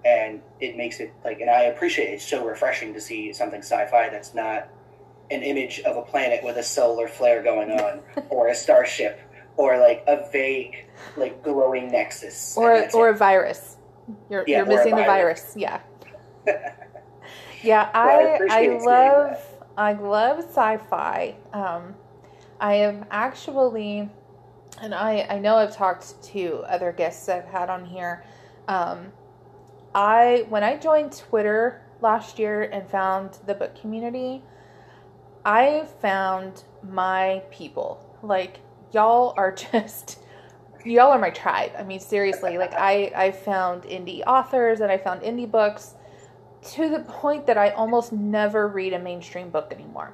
[0.05, 2.13] and it makes it like, and I appreciate it.
[2.13, 4.67] It's so refreshing to see something sci-fi that's not
[5.31, 9.19] an image of a planet with a solar flare going on, or a starship,
[9.57, 10.85] or like a vague
[11.17, 12.55] like glowing nexus.
[12.57, 13.15] Or or it.
[13.15, 13.77] a virus.
[14.29, 15.55] You're Yeah, you're missing the virus.
[15.55, 15.55] virus.
[15.55, 15.79] Yeah.
[17.63, 19.37] yeah, I I I love.
[19.75, 21.35] I love sci-fi.
[21.51, 21.95] Um,
[22.59, 24.09] I am actually,
[24.81, 28.23] and I I know I've talked to other guests I've had on here.
[28.67, 29.11] Um,
[29.95, 34.43] I when I joined Twitter last year and found the book community,
[35.45, 38.17] I found my people.
[38.21, 38.59] Like
[38.91, 40.19] y'all are just
[40.85, 41.71] y'all are my tribe.
[41.77, 45.95] I mean seriously, like I I found indie authors and I found indie books
[46.71, 50.13] to the point that I almost never read a mainstream book anymore.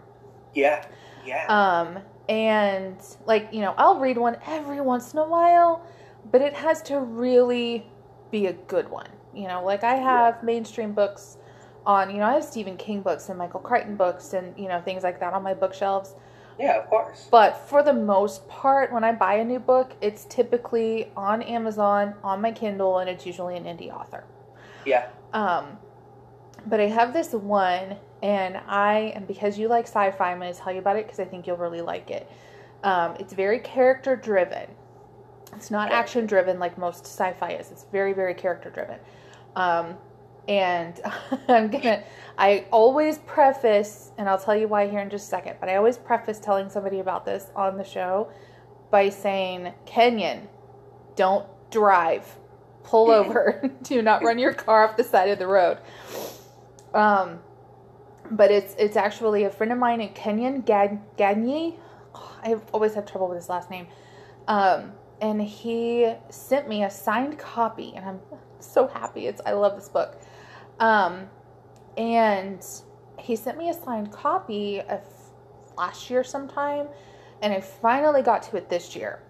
[0.54, 0.86] yeah,
[1.26, 1.46] yeah.
[1.48, 5.86] Um, and like, you know, I'll read one every once in a while,
[6.32, 7.86] but it has to really
[8.32, 9.10] be a good one.
[9.34, 11.38] You know, like I have mainstream books
[11.86, 14.82] on, you know, I have Stephen King books and Michael Crichton books and, you know,
[14.82, 16.16] things like that on my bookshelves.
[16.60, 17.28] yeah, of course.
[17.32, 22.16] But for the most part, when I buy a new book, it's typically on Amazon,
[22.24, 24.26] on my Kindle, and it's usually an indie author.
[24.86, 25.78] Yeah, Um,
[26.66, 30.54] but I have this one, and I, and because you like sci fi, I'm going
[30.54, 32.30] to tell you about it because I think you'll really like it.
[32.84, 34.68] Um, it's very character driven.
[35.56, 39.00] It's not action driven like most sci fi is, it's very, very character driven.
[39.56, 39.98] Um,
[40.48, 41.00] and
[41.48, 42.04] I'm gonna,
[42.38, 45.76] I always preface, and I'll tell you why here in just a second, but I
[45.76, 48.32] always preface telling somebody about this on the show
[48.92, 50.48] by saying, Kenyon,
[51.16, 52.38] don't drive.
[52.84, 53.70] Pull over.
[53.84, 55.78] Do not run your car off the side of the road.
[56.94, 57.40] Um,
[58.32, 61.78] but it's it's actually a friend of mine in Kenyon Gag- Gagne.
[62.16, 63.88] Oh, I've always had trouble with his last name.
[64.48, 68.20] Um, and he sent me a signed copy, and I'm
[68.60, 69.28] so happy.
[69.28, 70.22] It's I love this book.
[70.80, 71.28] Um,
[71.98, 72.66] and
[73.18, 75.02] he sent me a signed copy of
[75.78, 76.88] last year sometime,
[77.42, 79.22] and I finally got to it this year.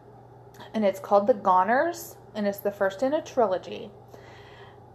[0.73, 3.91] And it's called The Goners, and it's the first in a trilogy.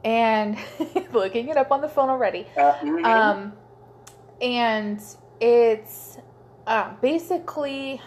[0.05, 0.57] And
[1.13, 2.47] looking it up on the phone already.
[2.57, 3.05] uh, mhm.
[3.05, 3.53] Um,
[4.41, 5.03] and
[5.41, 6.19] it's
[6.67, 8.01] uh, basically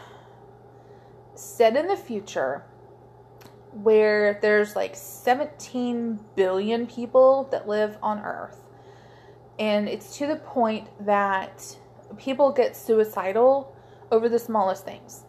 [1.35, 2.63] set in the future
[3.83, 8.63] where there's like 17 billion people that live on Earth.
[9.59, 11.77] And it's to the point that
[12.17, 13.75] people get suicidal
[14.11, 15.23] over the smallest things.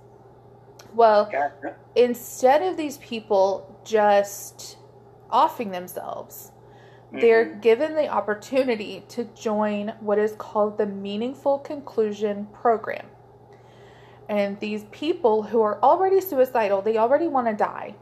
[0.94, 1.76] Well, Gotcha.
[1.94, 4.78] instead of these people just
[5.30, 6.52] offing themselves,
[7.10, 7.60] they're Mhm.
[7.60, 13.06] given the opportunity to join what is called the Meaningful Conclusion Program.
[14.28, 17.94] And these people who are already suicidal, they already want to die.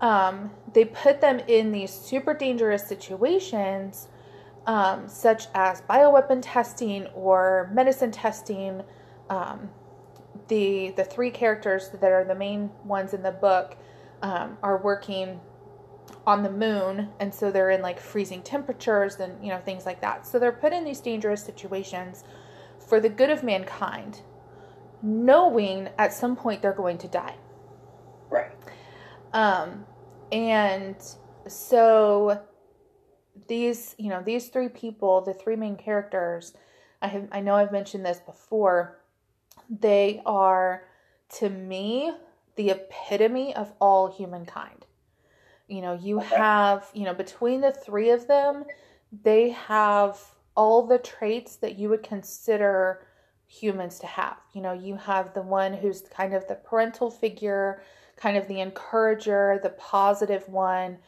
[0.00, 4.08] Um, they put them in these super dangerous situations,
[4.66, 8.82] um, such as bioweapon testing or medicine testing.
[9.28, 9.70] Um,
[10.48, 13.76] the the three characters that are the main ones in the book
[14.22, 15.40] um, are working
[16.26, 20.00] on the moon and so they're in like freezing temperatures and you know things like
[20.00, 22.24] that so they're put in these dangerous situations
[22.78, 24.20] for the good of mankind
[25.02, 27.34] knowing at some point they're going to die
[28.28, 28.52] Right.
[29.32, 29.86] um
[30.32, 30.96] and
[31.46, 32.40] so
[33.48, 36.52] these you know these three people the three main characters
[37.02, 38.98] i have i know i've mentioned this before
[39.68, 40.84] they are
[41.28, 42.12] to me
[42.56, 44.86] the epitome of all humankind
[45.68, 46.36] you know you Okay.
[46.36, 48.64] have you know between the three of them
[49.22, 50.20] they have
[50.56, 53.06] all the traits that you would consider
[53.46, 57.82] humans to have you know you have the one who's kind of the parental figure
[58.20, 60.98] kind of the encourager the positive one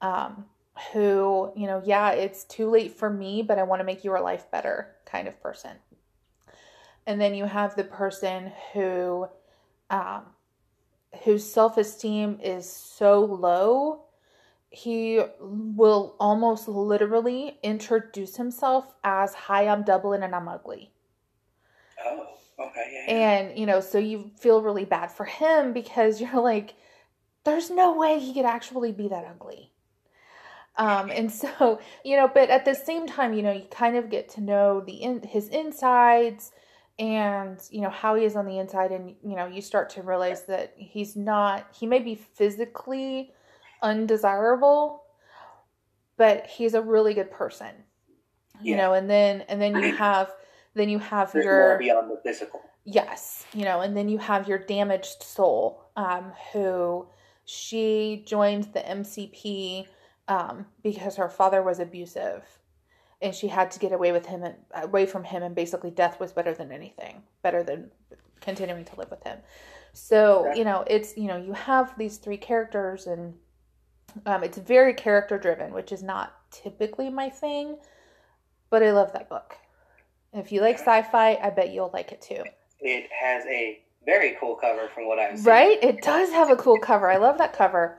[0.00, 0.44] um,
[0.92, 4.20] who, you know, yeah, it's too late for me, but I want to make your
[4.20, 5.72] life better kind of person.
[7.06, 9.28] And then you have the person who,
[9.90, 10.22] um,
[11.24, 14.04] whose self esteem is so low,
[14.70, 20.92] he will almost literally introduce himself as, Hi, I'm Dublin and I'm ugly.
[22.04, 22.28] Oh,
[22.60, 22.86] okay.
[22.92, 26.74] Yeah, And, you know, so you feel really bad for him because you're like,
[27.44, 29.72] there's no way he could actually be that ugly.
[30.76, 34.08] Um, and so, you know, but at the same time, you know, you kind of
[34.10, 36.52] get to know the in, his insides
[36.98, 38.92] and, you know, how he is on the inside.
[38.92, 43.32] And, you know, you start to realize that he's not, he may be physically
[43.82, 45.02] undesirable,
[46.16, 47.70] but he's a really good person,
[48.64, 48.76] you Yeah.
[48.76, 50.32] know, and then, and then you have,
[50.74, 52.60] then you have There's your, beyond the physical.
[52.84, 57.06] Yes, you know, and then you have your damaged soul, um, who
[57.44, 59.86] she joined the MCP
[60.28, 62.42] um, because her father was abusive,
[63.20, 66.18] and she had to get away with him and away from him, and basically death
[66.20, 67.90] was better than anything, better than
[68.40, 69.38] continuing to live with him.
[69.92, 70.58] So Okay.
[70.58, 73.34] you know, it's you know, you have these three characters, and
[74.24, 77.76] um, it's very character driven, which is not typically my thing,
[78.70, 79.56] but I love that book.
[80.32, 82.42] If you like sci-fi, I bet you'll like it too.
[82.80, 85.46] It has a very cool cover from what I've seen.
[85.46, 85.78] Right?
[85.82, 87.10] It does have a cool cover.
[87.10, 87.98] I love that cover.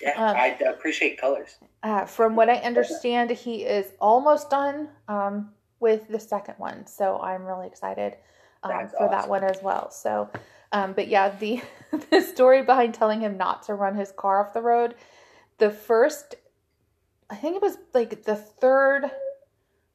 [0.00, 1.56] Yeah, Um, I appreciate colors.
[1.82, 7.20] Uh, from what I understand, he is almost done um, with the second one, so
[7.20, 8.16] I'm really excited
[8.62, 9.90] um, for that one as well.
[9.90, 10.30] So,
[10.72, 11.60] um, but yeah, the
[12.10, 14.94] the story behind telling him not to run his car off the road.
[15.58, 16.36] The first,
[17.28, 19.10] I think it was like the third,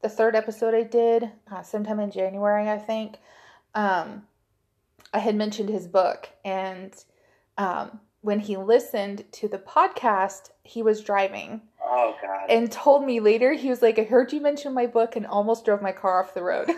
[0.01, 3.17] the third episode I did uh, sometime in January, I think.
[3.75, 4.23] Um,
[5.13, 6.93] I had mentioned his book, and
[7.57, 12.47] um, when he listened to the podcast, he was driving Oh God.
[12.49, 15.63] and told me later he was like i heard you mention my book and almost
[15.63, 16.69] drove my car off the road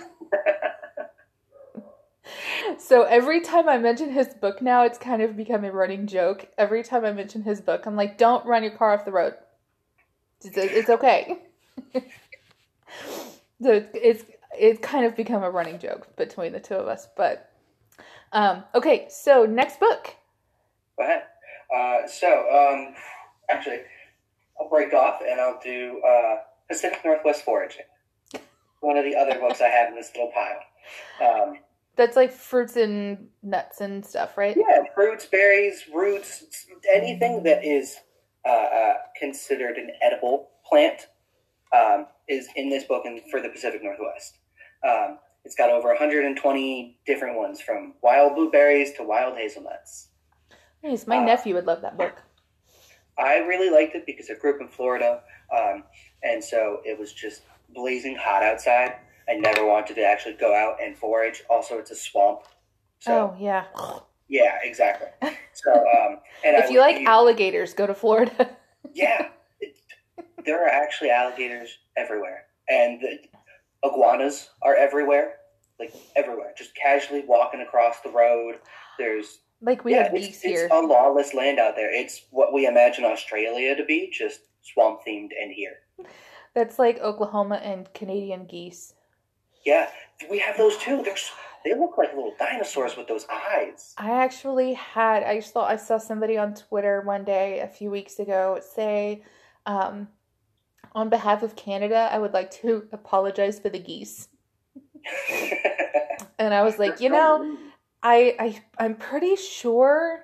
[2.77, 6.47] so every time i mention his book now it's kind of become a running joke
[6.59, 9.33] every time i mention his book i'm like don't run your car off the road
[10.43, 11.39] it's, it's okay
[13.61, 14.23] so it's,
[14.57, 17.51] it's kind of become a running joke between the two of us but
[18.31, 20.15] um okay so next book
[20.99, 21.23] Go ahead.
[21.73, 22.93] Uh, so, um,
[23.49, 23.79] actually,
[24.59, 27.85] I'll break off and I'll do uh, Pacific Northwest Foraging.
[28.81, 31.45] One of the other books I have in this little pile.
[31.45, 31.59] Um,
[31.95, 36.45] that's like fruits and nuts and stuff right yeah, fruits, berries, roots,
[36.95, 37.97] anything that is
[38.45, 41.07] uh, uh, considered an edible plant
[41.75, 44.37] um, is in this book and for the Pacific Northwest.
[44.87, 50.09] Um, it's got over 120 different ones, from wild blueberries to wild hazelnuts.
[50.83, 51.07] Nice.
[51.07, 52.21] My Uh, nephew would love that book.
[53.17, 55.83] I really liked it because I grew up in Florida, um,
[56.23, 58.95] and so it was just blazing hot outside.
[59.27, 61.43] I never wanted to actually go out and forage.
[61.49, 62.41] Also, it's a swamp,
[62.99, 63.65] so oh yeah.
[64.29, 65.09] yeah, exactly.
[65.53, 68.55] So, um, and I if you like alligators, go to Florida.
[68.93, 69.75] yeah, it,
[70.45, 73.19] there are actually alligators everywhere, and the
[73.83, 75.33] iguanas are everywhere,
[75.79, 76.53] like everywhere.
[76.57, 78.55] Just casually walking across the road.
[78.97, 81.93] There's like we yeah, have it's, geese it's a lawless land out there.
[81.93, 85.77] It's what we imagine Australia to be, just swamp themed and here.
[86.53, 88.93] That's like Oklahoma and Canadian geese.
[89.65, 89.89] Yeah,
[90.29, 91.03] we have those too.
[91.03, 91.15] They're
[91.65, 93.93] they look like little dinosaurs with those eyes.
[93.97, 97.91] I actually had I just thought I saw somebody on Twitter one day a few
[97.91, 99.23] weeks ago say,
[99.65, 100.07] um,
[100.93, 104.27] on behalf of Canada, I would like to apologize for the geese.
[106.39, 107.57] And I was like, you know,
[108.01, 110.23] I, I I'm pretty sure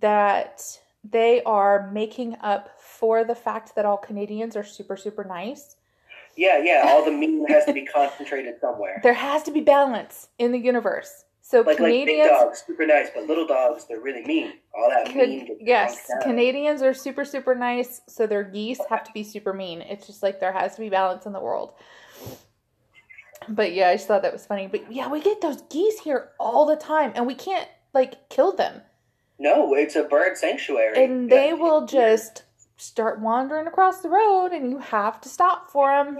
[0.00, 5.76] that they are making up for the fact that all Canadians are super super nice.
[6.36, 6.82] yeah, yeah.
[6.86, 9.00] All the meat has to be concentrated somewhere.
[9.02, 11.23] There has to be balance in the universe.
[11.46, 14.54] So Like like big dogs, super nice, but little dogs, they're really mean.
[14.74, 15.40] All that mean.
[15.40, 16.10] could gets yes.
[16.22, 19.82] Canadians are super super nice, so their geese have to be super mean.
[19.82, 21.74] It's just like there has to be balance in the world.
[23.46, 24.68] But yeah, I just thought that was funny.
[24.68, 28.52] But yeah, we get those geese here all the time and we can't like kill
[28.56, 28.80] them.
[29.38, 31.04] No, it's a bird sanctuary.
[31.04, 32.44] and they will just
[32.78, 36.16] start wandering across the road and you have to stop for them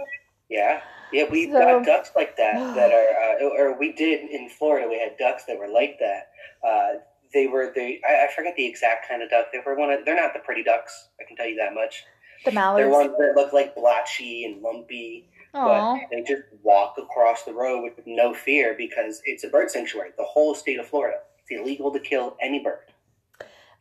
[0.49, 0.81] Yeah,
[1.11, 1.25] yeah.
[1.29, 4.87] We've So- got ducks like that that are, uh, or we did in Florida.
[4.89, 6.29] We had ducks that were like that.
[6.67, 6.99] Uh,
[7.33, 9.47] they were the I, I forget the exact kind of duck.
[9.51, 10.05] They were one of.
[10.05, 11.09] They're not the pretty ducks.
[11.19, 12.03] I can tell you that much.
[12.45, 12.83] the mallards.
[12.83, 15.29] They're ones that look like blotchy and lumpy.
[15.53, 15.93] Aw.
[15.95, 20.09] but they just walk across the road with no fear because it's a bird sanctuary.
[20.17, 22.79] The whole state of Florida, it's illegal to kill any bird.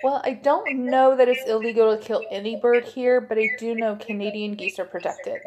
[0.04, 3.74] Well, I don't know that it's illegal to kill any bird here, but I do
[3.74, 5.38] know Canadian geese are protected.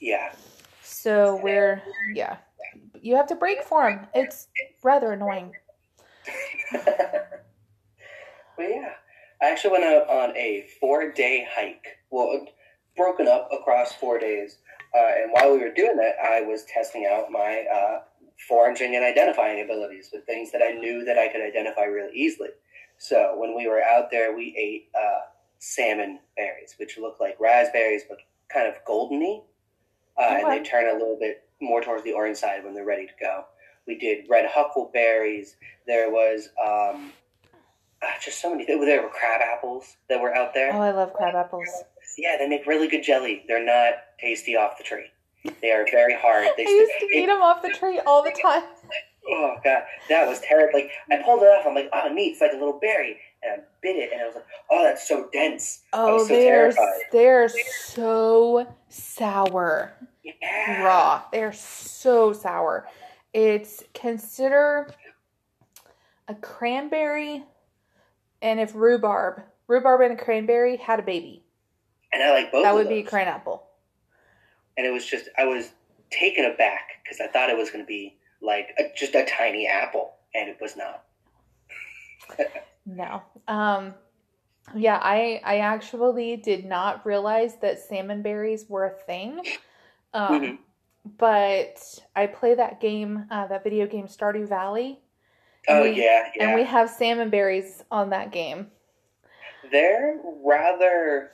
[0.00, 0.32] Yeah.
[0.88, 1.82] So we're
[2.14, 2.38] yeah,
[3.00, 4.06] you have to break for them.
[4.14, 4.48] It's
[4.82, 5.52] rather annoying.
[6.72, 7.42] but
[8.58, 8.92] yeah,
[9.42, 11.98] I actually went out on a four day hike.
[12.10, 12.46] Well,
[12.96, 14.58] broken up across four days.
[14.94, 18.00] Uh, and while we were doing that, I was testing out my uh,
[18.48, 22.48] foraging and identifying abilities with things that I knew that I could identify really easily.
[22.96, 25.20] So when we were out there, we ate uh,
[25.58, 28.18] salmon berries, which look like raspberries but
[28.52, 29.42] kind of goldeny,
[30.18, 30.42] uh, okay.
[30.42, 33.12] and they turn a little bit more towards the orange side when they're ready to
[33.20, 33.44] go.
[33.86, 35.56] We did red huckleberries.
[35.86, 37.12] There was um,
[38.02, 38.64] uh, just so many.
[38.68, 40.72] There were crab apples that were out there.
[40.72, 41.68] Oh, I love crab apples.
[42.16, 43.44] Yeah, they make really good jelly.
[43.48, 45.06] They're not tasty off the tree.
[45.60, 46.48] They are very hard.
[46.56, 48.62] They I used to eat them off the tree all the time.
[49.30, 50.78] Oh god, that was terrible.
[50.78, 51.66] Like I pulled it off.
[51.66, 52.30] I'm like, oh neat.
[52.30, 55.06] It's like a little berry, and I bit it, and I was like, oh, that's
[55.06, 55.82] so dense.
[55.92, 56.74] Oh, so they're
[57.12, 59.92] they're so sour.
[60.22, 60.84] Yeah.
[60.84, 61.22] Raw.
[61.32, 62.86] They're so sour.
[63.32, 64.88] It's consider
[66.26, 67.44] a cranberry,
[68.42, 71.44] and if rhubarb, rhubarb and a cranberry had a baby.
[72.12, 72.64] And I like both.
[72.64, 72.94] That would those.
[72.94, 73.64] be cran apple.
[74.76, 75.70] And it was just I was
[76.10, 79.66] taken aback because I thought it was going to be like a, just a tiny
[79.66, 81.04] apple, and it was not.
[82.88, 83.22] no.
[83.46, 83.94] Um,
[84.74, 89.42] yeah, I I actually did not realize that salmon berries were a thing.
[90.14, 90.54] Um, mm-hmm.
[91.18, 91.78] But
[92.16, 95.00] I play that game, uh, that video game Stardew Valley.
[95.68, 96.46] Oh we, yeah, yeah.
[96.46, 98.68] And we have salmon berries on that game.
[99.70, 101.32] They're rather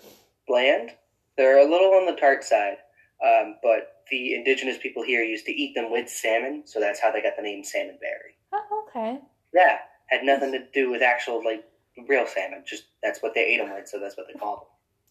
[0.49, 0.91] bland.
[1.37, 2.77] They're a little on the tart side,
[3.25, 7.11] um, but the indigenous people here used to eat them with salmon, so that's how
[7.11, 8.37] they got the name salmon berry.
[8.53, 9.21] Oh, okay.
[9.53, 11.65] Yeah, had nothing to do with actual like
[12.09, 12.63] real salmon.
[12.67, 14.61] Just that's what they ate them with, so that's what they called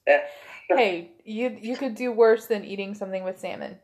[0.06, 0.20] them.
[0.70, 0.78] Yeah.
[0.78, 3.80] hey, you you could do worse than eating something with salmon.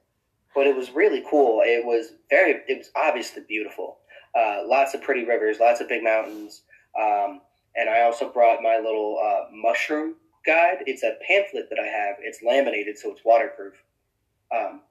[0.55, 1.61] But it was really cool.
[1.63, 2.61] It was very.
[2.67, 3.99] It was obviously beautiful.
[4.35, 6.61] Uh, lots of pretty rivers, lots of big mountains,
[6.99, 7.41] um,
[7.75, 10.77] and I also brought my little uh, mushroom guide.
[10.85, 12.15] It's a pamphlet that I have.
[12.19, 13.73] It's laminated, so it's waterproof.
[14.55, 14.81] Um,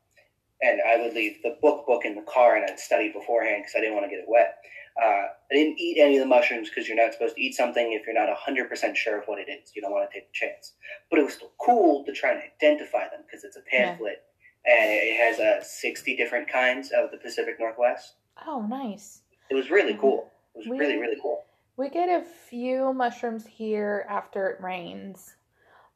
[0.60, 3.74] and I would leave the book book in the car and I'd study beforehand because
[3.76, 4.58] I didn't want to get it wet.
[5.01, 7.92] Uh, I didn't eat any of the mushrooms because you're not supposed to eat something
[7.92, 9.72] if you're not 100% sure of what it is.
[9.74, 10.74] You don't want to take a chance.
[11.11, 14.24] But it was still cool to try and identify them because it's a pamphlet
[14.66, 14.74] yeah.
[14.74, 18.14] and it has uh, 60 different kinds of the Pacific Northwest.
[18.46, 19.22] Oh, nice.
[19.51, 20.30] It was really cool.
[20.55, 21.44] It was we, really, really cool.
[21.76, 25.36] We get a few mushrooms here after it rains.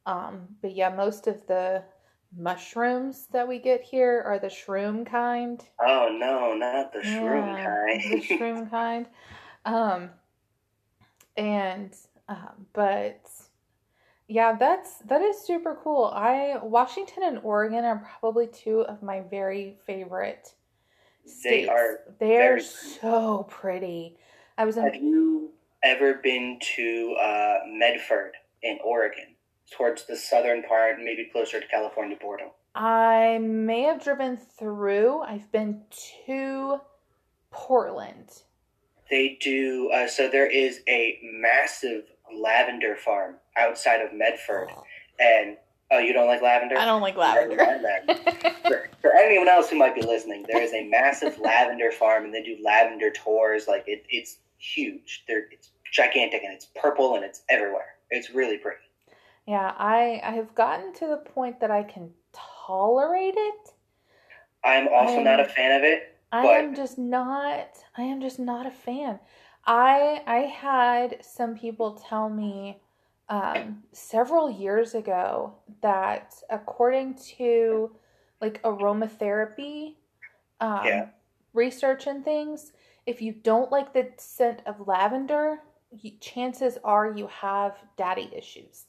[0.07, 1.83] Um, but yeah, most of the
[2.37, 5.63] mushrooms that we get here are the shroom kind.
[5.81, 8.03] Oh no, not the shroom yeah, kind.
[8.13, 9.07] the shroom kind.
[9.65, 10.11] Um,
[11.37, 11.95] and
[12.29, 13.21] uh, but
[14.29, 16.11] yeah, that's that is super cool.
[16.15, 20.55] I Washington and Oregon are probably two of my very favorite
[21.27, 21.67] states.
[21.67, 21.99] They are.
[22.19, 24.17] They are so pretty.
[24.57, 24.77] I was.
[24.77, 25.51] In, Have you
[25.83, 29.32] ever been to uh, Medford in Oregon?
[29.77, 32.49] Towards the southern part, maybe closer to California border.
[32.75, 35.21] I may have driven through.
[35.21, 35.83] I've been
[36.27, 36.81] to
[37.51, 38.31] Portland.
[39.11, 39.91] They do.
[39.95, 42.05] Uh, so there is a massive
[42.35, 44.71] lavender farm outside of Medford,
[45.21, 45.59] and
[45.91, 46.79] oh, you don't like lavender?
[46.79, 47.59] I don't like lavender.
[48.67, 52.33] for, for, anyone else who might be listening, there is a massive lavender farm, and
[52.33, 53.69] they do lavender tours.
[53.69, 55.25] Like it, it's huge.
[55.29, 57.97] They're it's gigantic, and it's purple, and it's everywhere.
[58.11, 58.79] It's really pretty.
[59.47, 63.73] Yeah, I I have gotten to the point that I can tolerate it.
[64.65, 66.17] I'm also I'm, not a fan of it.
[66.31, 66.57] I but...
[66.57, 69.19] am just not I am just not a fan.
[69.67, 72.81] I I had some people tell me
[73.29, 77.91] um, several years ago that according to
[78.41, 79.95] like aromatherapy
[80.61, 81.07] um, yeah.
[81.55, 82.73] research and things,
[83.07, 85.61] if you don't like the scent of lavender,
[86.21, 88.85] chances are you have daddy issues.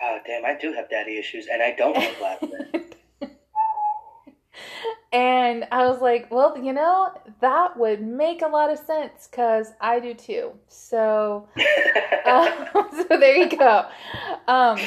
[0.00, 0.44] Oh damn!
[0.44, 2.68] I do have daddy issues, and I don't like lavender.
[5.12, 9.72] and I was like, well, you know, that would make a lot of sense because
[9.80, 10.52] I do too.
[10.68, 11.48] So,
[12.26, 13.86] uh, so there you go.
[14.46, 14.78] Um,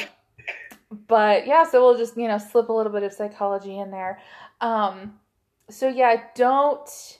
[1.08, 4.20] but yeah, so we'll just you know slip a little bit of psychology in there.
[4.60, 5.18] Um,
[5.68, 7.18] so yeah, don't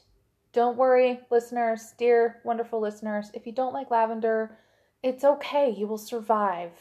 [0.53, 3.31] don't worry, listeners, dear wonderful listeners.
[3.35, 4.59] If you don't like lavender,
[5.03, 5.71] it's okay.
[5.71, 6.73] You will survive.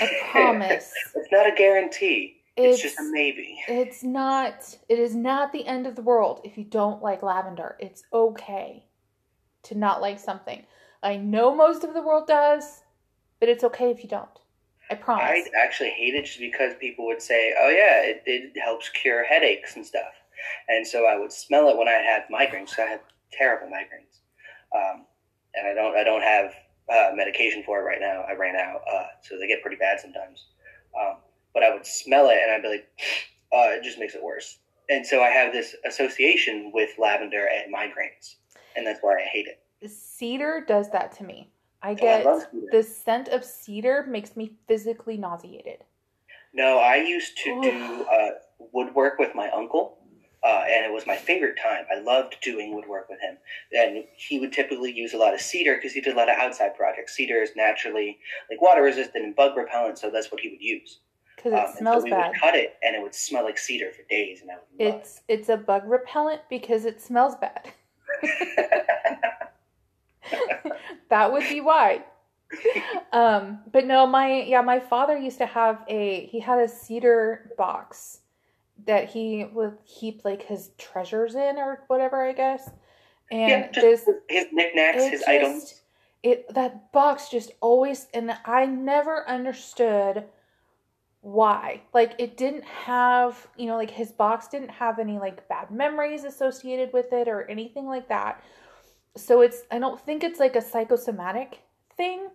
[0.00, 0.92] I promise.
[1.14, 2.36] it's not a guarantee.
[2.56, 3.60] It's, it's, just a maybe.
[3.68, 4.76] It's not.
[4.88, 7.76] It is not the end of the world if you don't like lavender.
[7.78, 8.84] It's okay
[9.64, 10.64] to not like something.
[11.02, 12.82] I know most of the world does.
[13.40, 14.28] but it's okay if you don't.
[14.90, 15.24] I promise.
[15.24, 19.24] I actually hate it just because people would say, "Oh yeah, it, it helps cure
[19.24, 20.14] headaches and stuff,"
[20.68, 22.70] and so I would smell it when I had migraines.
[22.70, 23.00] So I had
[23.32, 24.20] terrible migraines,
[24.74, 25.04] um,
[25.54, 26.54] and I don't I don't have
[26.92, 28.24] uh, medication for it right now.
[28.28, 30.46] I ran out, uh, so they get pretty bad sometimes.
[31.00, 31.16] Um,
[31.54, 32.88] but I would smell it, and I'd be like,
[33.52, 34.58] uh, "It just makes it worse."
[34.90, 38.36] And so I have this association with lavender and migraines,
[38.76, 39.60] and that's why I hate it.
[39.90, 41.50] Cedar does that to me.
[41.82, 45.84] I Oh, I get love the scent of cedar makes me physically nauseated.
[46.52, 48.30] No, I used to do uh,
[48.72, 49.98] woodwork with my uncle,
[50.44, 51.84] uh, and it was my favorite time.
[51.94, 53.36] I loved doing woodwork with him,
[53.72, 56.36] and he would typically use a lot of cedar because he did a lot of
[56.38, 57.14] outside projects.
[57.14, 58.18] Cedar is naturally
[58.50, 61.00] like water resistant and bug repellent, so that's what he would use.
[61.36, 62.30] Because Um, it and so we bad.
[62.30, 65.00] would cut it, and it would smell like cedar for days, and I would love
[65.00, 67.72] It's it's a bug repellent because it smells bad.
[71.10, 72.04] that would be why.
[73.12, 77.52] Um, but no, my yeah, my father used to have a he had a cedar
[77.58, 78.20] box
[78.86, 82.70] that he would keep like his treasures in or whatever, I guess.
[83.30, 85.74] And yeah, just this his knickknacks, his just- items.
[86.24, 90.24] It that box just always and I never understood
[91.20, 91.82] why.
[91.94, 96.24] Like it didn't have, you know, like his box didn't have any like bad memories
[96.24, 98.42] associated with it or anything like that.
[99.16, 101.60] So it's I don't think it's like a psychosomatic
[101.96, 102.28] thing.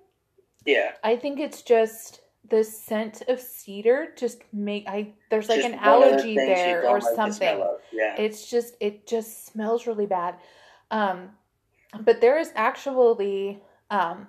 [0.66, 5.74] Yeah, I think it's just the scent of cedar just make I there's like Just
[5.74, 7.80] an the allergy there or like something of.
[7.92, 10.36] Yeah, it's just it just smells really bad
[10.92, 11.30] um
[12.02, 14.28] but there is actually um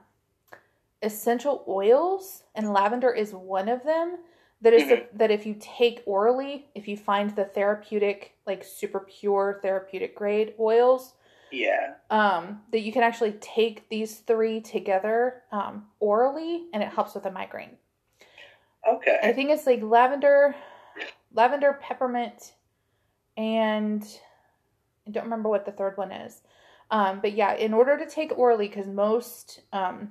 [1.03, 4.19] essential oils and lavender is one of them
[4.61, 5.07] that is Mhm.
[5.19, 10.55] that if you take orally if you find the therapeutic like super pure therapeutic grade
[10.59, 11.15] oils
[11.51, 11.95] yeah.
[12.11, 17.27] um that you can actually take these three together um orally and it helps with
[17.27, 17.77] a migraine
[18.89, 19.18] Okay.
[19.22, 20.55] I think it's like lavender,
[21.32, 22.55] lavender, peppermint,
[23.37, 24.05] and
[25.07, 26.43] I don't remember what the third one is.
[26.91, 30.11] Um, but yeah, in order to take orally, because most um,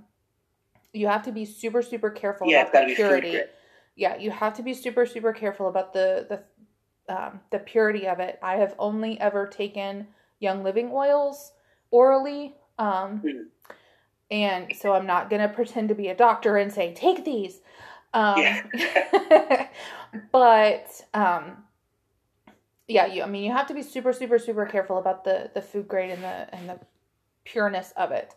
[0.92, 3.40] you have to be super super careful yeah, about to the purity.
[3.96, 6.28] Yeah, you have to be super super careful about the
[7.08, 8.40] the um, the purity of it.
[8.42, 10.08] I have only ever taken
[10.40, 11.52] Young Living oils
[11.92, 12.56] orally.
[12.80, 13.46] Um, Mhm.
[14.32, 17.62] and so I'm not gonna pretend to be a doctor and say take these.
[18.14, 19.68] Um, Yeah.
[20.32, 21.64] but um,
[22.88, 23.24] yeah, you.
[23.24, 26.12] I mean, you have to be super, super, super careful about the the food grade
[26.12, 26.80] and the and the
[27.44, 28.36] pureness of it.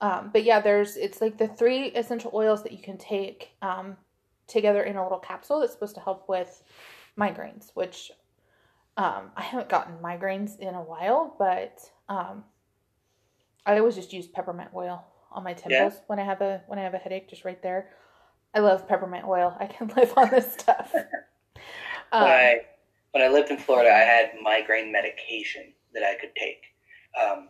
[0.00, 3.96] Um, but yeah, there's it's like the three essential oils that you can take um,
[4.46, 6.62] together in a little capsule that's supposed to help with
[7.18, 7.70] migraines.
[7.74, 8.12] Which
[8.96, 12.44] um, I haven't gotten migraines in a while, but um,
[13.66, 16.82] I always just use peppermint oil on my temples when I have a when I
[16.82, 17.90] have a headache, just right there.
[18.54, 19.56] I love peppermint oil.
[19.58, 20.94] I can live on this stuff.
[22.12, 22.60] Um, when I
[23.12, 26.62] when I lived in Florida, I had migraine medication that I could take.
[27.20, 27.48] Um,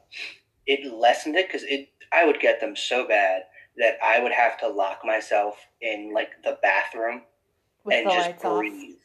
[0.66, 3.44] it lessened it because it I would get them so bad
[3.78, 7.22] that I would have to lock myself in like the bathroom
[7.84, 8.96] with and the just breathe.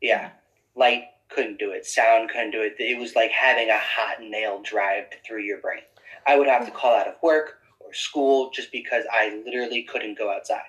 [0.00, 0.30] Yeah,
[0.74, 1.84] light couldn't do it.
[1.84, 2.76] Sound couldn't do it.
[2.78, 5.82] It was like having a hot nail drive through your brain.
[6.26, 10.18] I would have to call out of work or school just because I literally couldn't
[10.18, 10.60] go outside.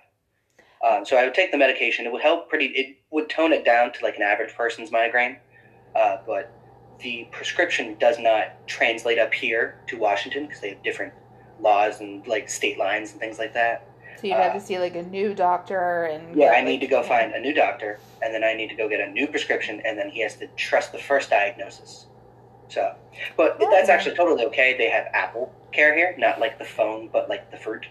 [0.86, 2.06] Um, so I would take the medication.
[2.06, 2.66] It would help pretty.
[2.68, 5.38] It would tone it down to like an average person's migraine,
[5.96, 6.52] uh, but
[7.00, 11.14] the prescription does not translate up here to Washington because they have different
[11.60, 13.88] laws and like state lines and things like that.
[14.20, 16.88] So you'd have Uh, to see like a new doctor and Yeah, I need to
[16.88, 17.08] go yeah.
[17.08, 19.98] find a new doctor, and then I need to go get a new prescription, and
[19.98, 22.08] then he has to trust the first diagnosis.
[22.70, 22.96] So,
[23.36, 23.70] but Oh.
[23.72, 24.76] that's actually totally okay.
[24.78, 27.86] They have Apple Care here, not like the phone, but like the fruit,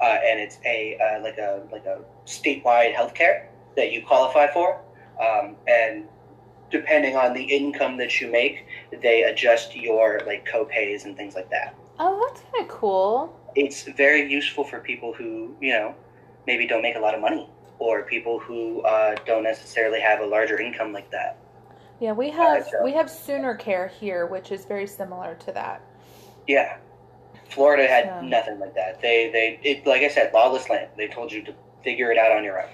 [0.00, 4.50] uh, and it's a uh, like a like a statewide health care that you qualify
[4.52, 4.80] for,
[5.20, 6.04] um, and
[6.70, 8.66] depending on the income that you make,
[9.02, 11.74] they adjust your like copays and things like that.
[11.98, 13.36] Oh, that's kind of cool.
[13.54, 15.94] It's very useful for people who you know
[16.46, 17.48] maybe don't make a lot of money
[17.78, 21.38] or people who uh, don't necessarily have a larger income like that.
[22.00, 25.82] Yeah, we have so- we have SoonerCare here, which is very similar to that.
[26.46, 26.78] Yeah,
[27.50, 29.00] Florida had So- nothing like that.
[29.00, 30.88] They they it, like I said, lawless land.
[30.96, 32.68] They told you to figure it out on your own.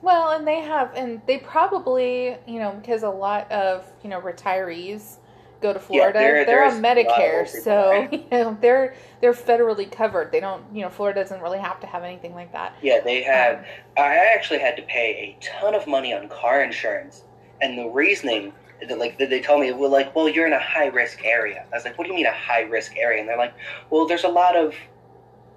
[0.00, 4.20] Well, and they have, and they probably, you know, because a lot of you know
[4.20, 5.16] retirees
[5.60, 8.94] go to Florida, there- they're on there's a lot of Medicare, so you know they're
[9.20, 10.30] they're federally covered.
[10.32, 12.74] They don't, you know, Florida doesn't really have to have anything like that.
[12.82, 13.58] Yeah, they have.
[13.58, 13.64] Um,
[13.96, 17.24] I actually had to pay a ton of money on car insurance,
[17.60, 18.52] and the reasoning,
[18.88, 21.66] that, like that they told me, well, like, well, you're in a high risk area.
[21.72, 23.20] I was like, what do you mean a high risk area?
[23.20, 23.54] And they're like,
[23.90, 24.74] well, there's a lot of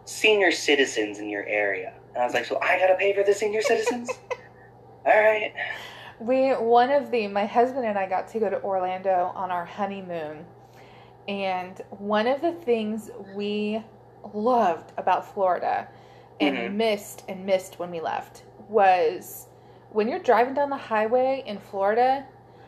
[0.05, 1.93] senior citizens in your area.
[2.13, 4.09] And I was like, so I gotta pay for the senior citizens?
[5.05, 5.53] All right.
[6.19, 9.65] We one of the my husband and I got to go to Orlando on our
[9.65, 10.45] honeymoon,
[11.27, 13.83] and one of the things we
[14.33, 15.87] loved about Florida
[16.39, 16.73] and Mhm.
[16.75, 19.47] missed and missed when we left was
[19.91, 22.25] when you're driving down the highway in Florida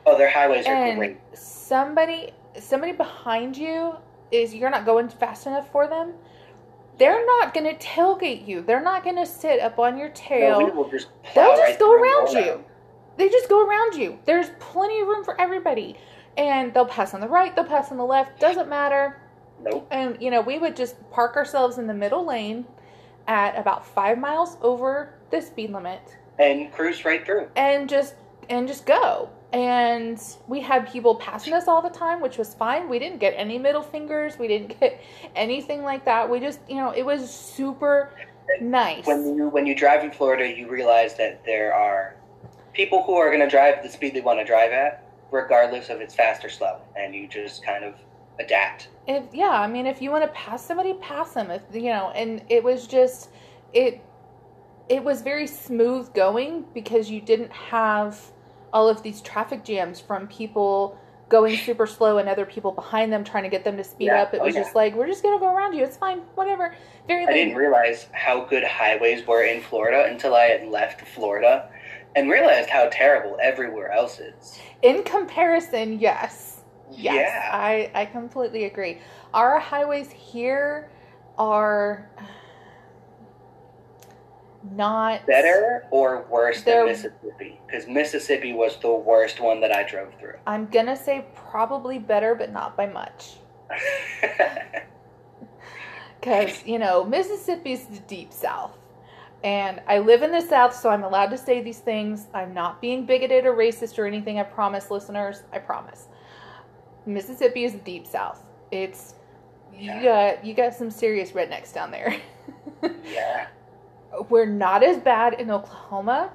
[0.08, 1.18] Oh, their highways are and great.
[1.34, 3.96] somebody somebody behind you
[4.32, 6.14] is you're not going fast enough for them.
[6.98, 8.62] They're not going to tailgate you.
[8.62, 10.62] They're not going to sit up on your tail.
[10.62, 12.64] No, will just They'll just right go around you.
[13.18, 14.18] They just go around you.
[14.26, 15.98] There's plenty of room for everybody.
[16.38, 19.22] And they'll pass on the right, they'll pass on the left, doesn't matter.
[19.62, 19.88] Nope.
[19.92, 22.66] And, you know, we would just park ourselves in the middle lane
[23.28, 26.00] at about five miles over the speed limit
[26.40, 27.50] And cruise right through.
[27.56, 28.16] and just
[28.50, 29.30] and just go.
[29.54, 32.90] And we had people passing us all the time, which was fine.
[32.90, 34.38] We didn't get any middle fingers.
[34.38, 35.02] We didn't get
[35.36, 36.30] anything like that.
[36.30, 38.12] We just, you know, it was super
[38.62, 39.06] nice.
[39.06, 42.16] When you when you drive in Florida, you realize that there are
[42.74, 46.02] people who are going to drive the speed they want to drive at, regardless of
[46.02, 47.96] it's fast or slow, and you just kind of
[48.40, 48.90] adapt.
[49.08, 51.52] If yeah, I mean, if you want to pass somebody, pass them.
[51.52, 53.30] If you know, and it was just
[53.74, 54.02] it.
[54.90, 58.18] It was very smooth going because you didn't have
[58.78, 60.96] all of these traffic jams from people
[61.30, 64.22] going super slow and other people behind them trying to get them to speed Yeah.
[64.22, 64.36] up.
[64.36, 64.62] It Oh, was yeah.
[64.62, 65.84] just like we're just gonna go around you.
[65.84, 66.76] It's fine, whatever.
[67.08, 71.70] Very I didn't realize how good highways were in Florida until I had left Florida,
[72.16, 74.60] and realized how terrible everywhere else is.
[74.84, 76.62] In comparison, yes.
[76.92, 77.50] Yes, Yeah.
[77.52, 79.00] I, I completely agree.
[79.34, 80.92] Our highways here
[81.40, 82.10] are
[84.72, 87.60] not Better or worse than Mississippi?
[87.66, 90.36] Because Mississippi was the worst one that I drove through.
[90.46, 93.36] I'm gonna say probably better, but not by much.
[96.20, 98.78] Because, you know, Mississippi's the deep south.
[99.44, 102.26] And I live in the south, so I'm allowed to say these things.
[102.34, 104.40] I'm not being bigoted or racist or anything.
[104.40, 105.44] I promise, listeners.
[105.54, 106.08] I promise.
[107.06, 108.44] Mississippi is the deep south.
[108.72, 109.14] It's
[109.74, 110.04] you Yeah.
[110.36, 112.20] got you got some serious rednecks down there.
[113.06, 113.48] yeah.
[114.30, 116.32] We're not as bad in Oklahoma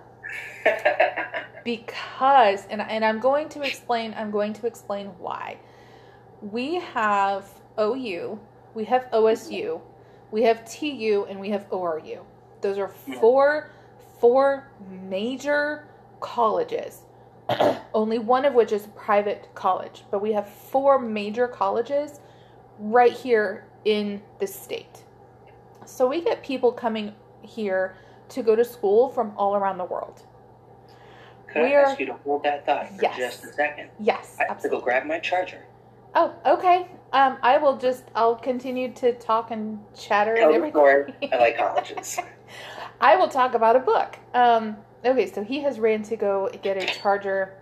[1.64, 5.59] because and and I'm going to explain I'm going to explain why.
[6.41, 8.39] We have OU,
[8.74, 9.80] we have OSU,
[10.30, 12.20] we have TU and we have ORU.
[12.61, 13.70] Those are four
[14.18, 14.68] four
[15.09, 15.89] major
[16.20, 17.03] colleges.
[17.95, 22.20] Only one of which is a private college, but we have four major colleges
[22.78, 25.03] right here in the state.
[25.85, 27.95] So we get people coming here
[28.30, 30.22] to go to school from all around the world.
[31.49, 33.16] Could We I are- ask you to hold that thought for Yes.
[33.18, 33.90] just a second?
[34.01, 35.64] Yes, I have to go grab my charger.
[36.14, 36.88] Oh, okay.
[37.12, 41.30] Um, I will just I'll continue to talk and chatter Tell and everything.
[41.32, 42.18] I like colleges.
[43.01, 44.18] I will talk about a book.
[44.32, 47.55] Um, okay, so he has ran to go get a charger.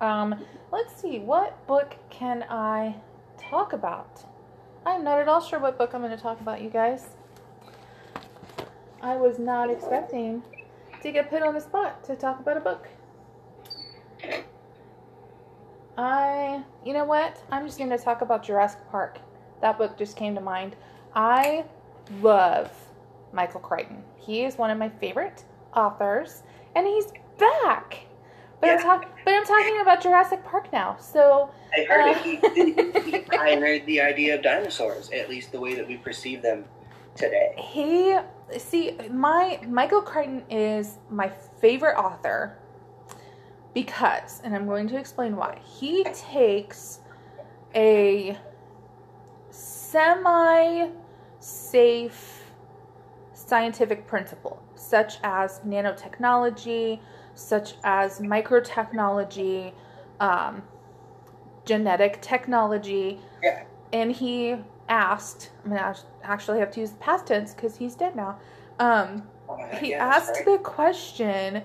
[0.00, 2.94] Um, let's see, what book can I
[3.36, 4.24] talk about?
[4.86, 7.08] I'm not at all sure what book I'm going to talk about, you guys.
[9.00, 10.42] I was not expecting
[11.02, 12.88] to get put on the spot to talk about a book.
[15.96, 17.42] I, you know what?
[17.50, 19.18] I'm just going to talk about Jurassic Park.
[19.60, 20.76] That book just came to mind.
[21.14, 21.64] I
[22.20, 22.70] love
[23.32, 24.02] Michael Crichton.
[24.16, 25.44] He is one of my favorite
[25.74, 26.42] authors,
[26.76, 27.06] and he's
[27.38, 27.98] back.
[28.60, 28.82] But I'm Yeah.
[28.84, 30.96] talking, but I'm talking about Jurassic Park now.
[31.00, 32.14] So I heard Uh.
[33.02, 36.64] he pioneered the idea of dinosaurs, at least the way that we perceive them
[37.14, 37.54] today.
[37.56, 38.16] he,
[38.56, 41.28] see, my Michael Crichton is my
[41.60, 42.56] favorite author
[43.74, 45.58] because, and I'm going to explain why.
[45.62, 47.00] He takes
[47.74, 48.38] a
[49.50, 50.94] semi-safe
[53.32, 57.00] scientific principle, such as nanotechnology,
[57.34, 59.72] such as microtechnology,
[60.20, 60.62] um,
[61.64, 63.20] genetic technology.
[63.42, 63.64] Yeah.
[63.92, 64.56] And he
[64.88, 68.38] asked, I'm going to actually have to use the past tense because he's dead now.
[68.78, 70.44] Um, Oh he yeah, asked right.
[70.44, 71.62] the question,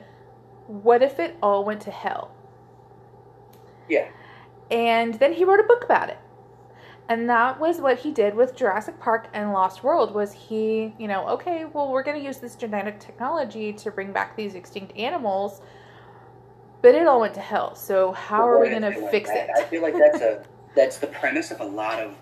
[0.67, 2.31] what if it all went to hell?
[3.87, 4.07] Yeah.
[4.71, 6.19] And then he wrote a book about it.
[7.09, 11.07] And that was what he did with Jurassic Park and Lost World was he, you
[11.07, 14.95] know, okay, well we're going to use this genetic technology to bring back these extinct
[14.97, 15.61] animals,
[16.81, 17.75] but it all went to hell.
[17.75, 19.49] So how But are we going to fix bad?
[19.49, 19.49] it?
[19.55, 20.43] I feel like that's a
[20.75, 22.17] that's the premise of a lot of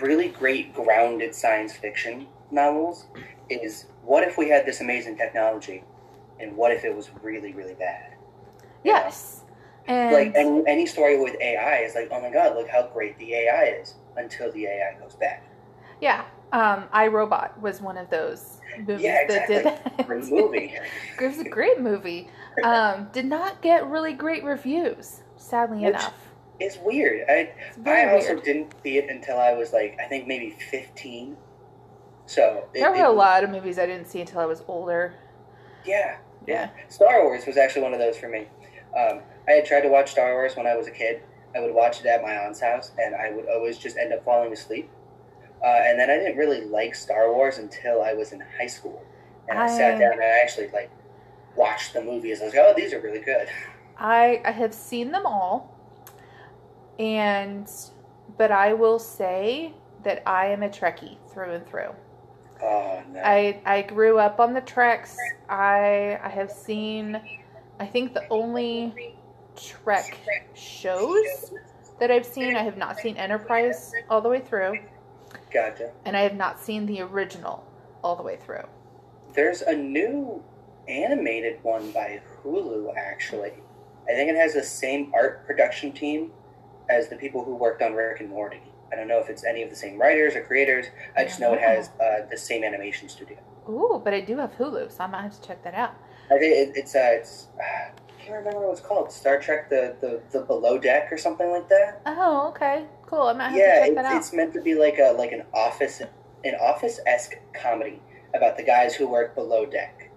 [0.00, 3.06] really great grounded science fiction novels.
[3.50, 5.84] Is what if we had this amazing technology,
[6.40, 8.14] and what if it was really really bad?
[8.84, 8.98] You know?
[8.98, 9.40] yes.
[9.88, 13.18] And Like any any story with AI is like, oh my god, look how great
[13.18, 15.40] the AI is until the AI goes bad.
[16.00, 20.06] Yeah, Um, I Robot was one of those movies Yeah, that did that.
[20.06, 20.74] Great movie.
[21.20, 22.28] it was a great movie.
[22.64, 26.14] Um, did not get really great reviews, sadly Which- enough.
[26.64, 27.28] It's weird.
[27.28, 28.42] I It's I also weird.
[28.44, 31.36] didn't see it until I was like I think maybe fifteen.
[32.26, 34.62] So it, There were it- a lot of movies I didn't see until I was
[34.68, 35.14] older.
[35.84, 36.70] Yeah, Yeah.
[36.88, 38.46] Star Wars was actually one of those for me.
[38.96, 41.22] Um, I had tried to watch Star Wars when I was a kid.
[41.56, 44.24] I would watch it at my aunt's house, and I would always just end up
[44.24, 44.88] falling asleep.
[45.62, 49.02] Uh, and then I didn't really like Star Wars until I was in high school,
[49.48, 50.90] and I, sat down and I actually like
[51.56, 52.40] watched the movies.
[52.40, 53.48] I was like, "Oh, these are really good."
[53.98, 55.71] I I have seen them all,
[56.98, 57.70] and
[58.38, 59.74] but I will say
[60.04, 61.94] that I am a Trekkie through and through.
[62.62, 63.20] Oh no!
[63.20, 65.16] I I grew up on the Treks.
[65.48, 67.20] I I have seen,
[67.80, 69.16] I think the only
[69.56, 70.18] Trek
[70.54, 71.52] shows
[71.98, 72.56] that I've seen.
[72.56, 74.78] I have not seen Enterprise all the way through,
[75.52, 75.90] gotcha.
[76.04, 77.64] and I have not seen the original
[78.02, 78.64] all the way through.
[79.34, 80.42] There's a new
[80.88, 82.94] animated one by Hulu.
[82.96, 83.52] Actually,
[84.08, 86.32] I think it has the same art production team
[86.88, 88.62] as the people who worked on Rick and Morty.
[88.92, 90.86] I don't know if it's any of the same writers or creators.
[91.16, 93.38] I just know it has uh, the same animation studio.
[93.68, 95.94] Ooh, but I do have Hulu, so I might have to check that out.
[96.30, 99.10] I think it, it's uh, it's uh, I can't remember what it's called.
[99.10, 102.02] Star Trek: the, the the Below Deck or something like that.
[102.06, 103.22] Oh, okay, cool.
[103.22, 104.12] I might have yeah, to check it, that out.
[104.12, 106.02] Yeah, it's meant to be like a like an office
[106.44, 108.00] an office esque comedy
[108.34, 110.10] about the guys who work below deck.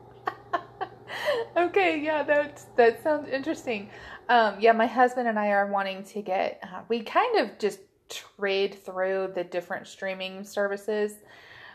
[1.57, 3.89] okay, yeah, that that sounds interesting.
[4.29, 6.59] Um, yeah, my husband and I are wanting to get.
[6.63, 11.13] Uh, we kind of just trade through the different streaming services.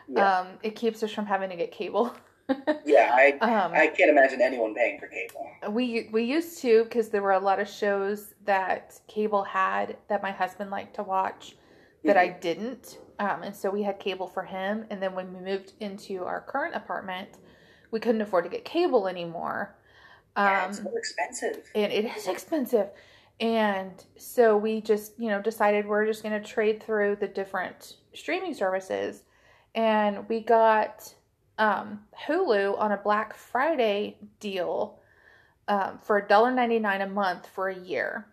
[0.09, 2.15] Yeah, Um, it keeps us from having to get cable.
[2.85, 3.11] yeah.
[3.13, 5.51] I um, I can't imagine anyone paying for cable.
[5.73, 10.23] we we used to because there were a lot of shows that cable had that
[10.23, 11.57] my husband liked to watch
[12.05, 12.99] that I didn't.
[13.19, 14.87] Um, and so we had cable for him.
[14.91, 17.29] And then when we moved into our current apartment,
[17.91, 19.77] we couldn't afford to get cable anymore.
[20.37, 21.71] Yeah, Um, it's so expensive.
[21.75, 22.89] and it is expensive.
[23.41, 27.97] And so we just, you know, decided we're just going to trade through the different
[28.15, 29.23] streaming services.
[29.75, 31.15] And we got
[31.59, 34.99] um, Hulu on a Black Friday deal
[35.69, 38.27] um, for $1.99 a month for a year.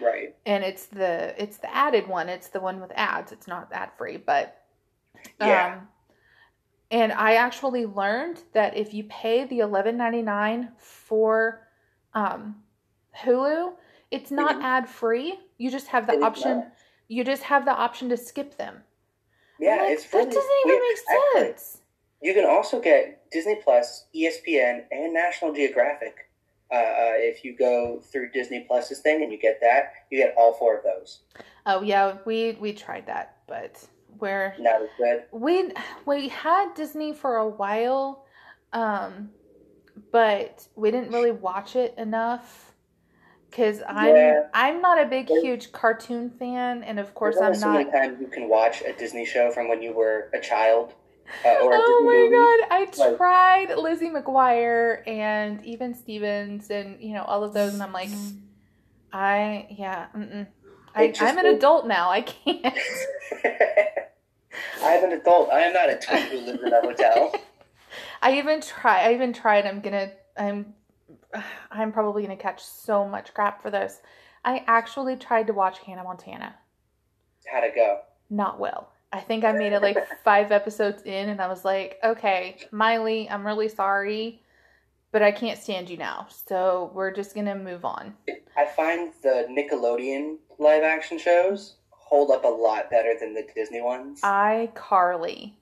[0.00, 0.34] Right.
[0.46, 2.28] And it's the it's the added one.
[2.30, 3.32] It's the one with ads.
[3.32, 4.62] It's not ad free, but
[5.40, 5.80] Yeah.
[6.90, 11.68] And I actually learned that if you pay the eleven ninety nine for
[12.14, 12.62] um,
[13.16, 13.74] Hulu,
[14.10, 14.62] it's not Mhm.
[14.62, 15.38] ad free.
[15.58, 16.70] You just have the is option.
[17.08, 18.84] You just have the option to skip them.
[19.58, 20.82] Yeah, like, it's really that doesn't even weird.
[20.82, 21.82] make Actually, sense.
[22.22, 26.28] You can also get Disney Plus, ESPN, and National Geographic.
[26.72, 30.34] Uh, uh, if you go through Disney Plus's thing and you get that, you get
[30.36, 31.20] all four of those.
[31.66, 33.84] Oh yeah, we we tried that, but
[34.20, 35.24] we're Not as good.
[35.32, 35.72] we
[36.06, 38.24] we had Disney for a while,
[38.72, 39.30] um,
[40.12, 42.72] but we didn't really watch it enough
[43.48, 44.46] because I'm Yeah.
[44.54, 47.78] I'm not a big There's- huge cartoon fan, and of course I'm so not.
[47.78, 50.94] many times you can watch a Disney show from when you were a child,
[51.44, 52.36] uh, or a Oh Disney my movie.
[52.36, 52.68] god!
[52.70, 57.82] I Like- tried Lizzie McGuire and even Stevens and you know all of those, and
[57.82, 58.10] I'm like,
[59.12, 60.46] I yeah, mm-mm.
[60.94, 62.10] I I'm an adult now.
[62.10, 62.74] I can't.
[64.82, 65.50] I'm an adult.
[65.50, 67.34] I am not a twin who lives in a hotel.
[68.22, 69.08] I even try.
[69.08, 69.66] I even tried.
[69.66, 70.12] I'm gonna.
[70.36, 70.74] I'm.
[71.70, 74.00] I'm probably gonna catch so much crap for this.
[74.44, 76.54] I actually tried to watch Hannah Montana.
[77.50, 78.00] How'd it go?
[78.28, 78.92] Not well.
[79.12, 83.28] I think I made it like five episodes in, and I was like, okay, Miley,
[83.28, 84.42] I'm really sorry,
[85.10, 86.28] but I can't stand you now.
[86.46, 88.14] So we're just gonna move on.
[88.56, 91.76] I find the Nickelodeon live action shows
[92.10, 94.20] hold up a lot better than the Disney ones.
[94.22, 95.54] iCarly.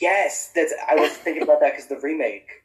[0.00, 0.74] yes, that's.
[0.88, 2.48] I was thinking about that because the remake.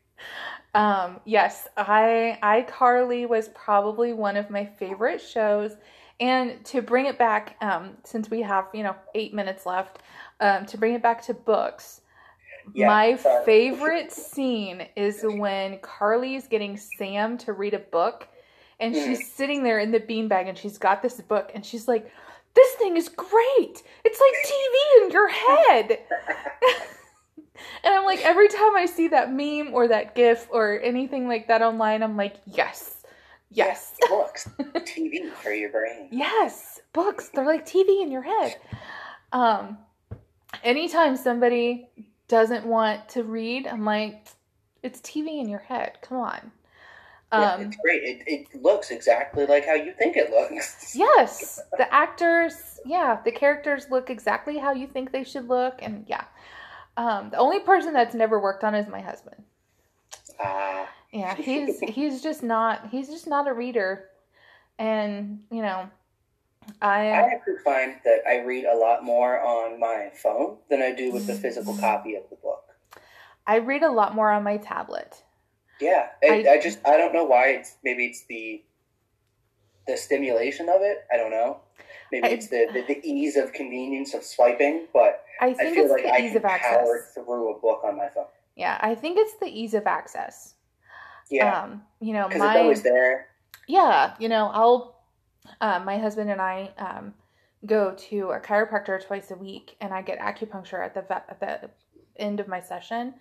[0.75, 5.71] Um, yes, I iCarly was probably one of my favorite shows.
[6.19, 9.99] And to bring it back, um, since we have, you know, eight minutes left,
[10.39, 12.01] um, to bring it back to books,
[12.73, 13.45] Yeah, my sorry.
[13.45, 18.27] favorite scene is when Carly is getting Sam to read a book
[18.79, 22.11] and she's sitting there in the beanbag and she's got this book and she's like,
[22.57, 23.83] This thing is great.
[24.03, 25.99] It's like TV in your head.
[27.83, 31.47] And I'm like, every time I see that meme or that GIF or anything like
[31.47, 33.03] that online, I'm like, yes,
[33.49, 36.09] yes, books, TV for your brain.
[36.11, 37.29] yes, books.
[37.29, 38.57] They're like TV in your head.
[39.31, 39.77] Um,
[40.63, 41.89] anytime somebody
[42.27, 44.27] doesn't want to read, I'm like,
[44.83, 45.97] it's TV in your head.
[46.01, 46.51] Come on.
[47.31, 48.03] Yeah, Um, it's great.
[48.03, 50.95] It, it looks exactly like how you think it looks.
[50.95, 56.05] yes, the actors, yeah, the characters look exactly how you think they should look, and
[56.07, 56.23] yeah.
[56.95, 59.43] Um, the only person that's never worked on is my husband.
[60.39, 64.05] Ah, Yeah, he's he's just not he's just not a reader,
[64.79, 65.89] and you know,
[66.81, 70.93] I I actually find that I read a lot more on my phone than I
[70.93, 72.63] do with the physical copy of the book.
[73.45, 75.23] I read a lot more on my tablet.
[75.81, 78.63] Yeah, I, I- I just I don't know why it's maybe it's the
[79.87, 81.05] the stimulation of it.
[81.11, 81.61] I don't know.
[82.11, 85.75] Maybe I- it's the, the, the ease of convenience of swiping, but I I think
[85.75, 86.75] feel it's like the I ease can of access.
[86.77, 88.25] power through a book on my phone.
[88.55, 90.55] Yeah, I think it's the ease of access.
[91.29, 93.27] Yeah, Um, you know, because my it's always there.
[93.67, 94.95] yeah, you know, I'll
[95.61, 97.13] uh, my husband and I um,
[97.65, 101.39] go to a chiropractor twice a week, and I get acupuncture at the vet, at
[101.39, 101.69] the
[102.17, 103.13] end of my session,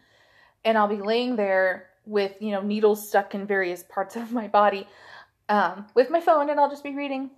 [0.64, 4.48] and I'll be laying there with you know needles stuck in various parts of my
[4.48, 4.86] body,
[5.48, 7.30] um, with my phone, and I'll just be reading.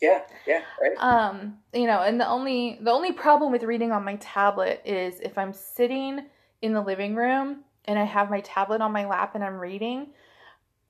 [0.00, 0.96] Yeah, yeah, right.
[0.98, 5.20] Um, you know, and the only the only problem with reading on my tablet is
[5.20, 6.26] if I'm sitting
[6.62, 10.08] in the living room and I have my tablet on my lap and I'm reading,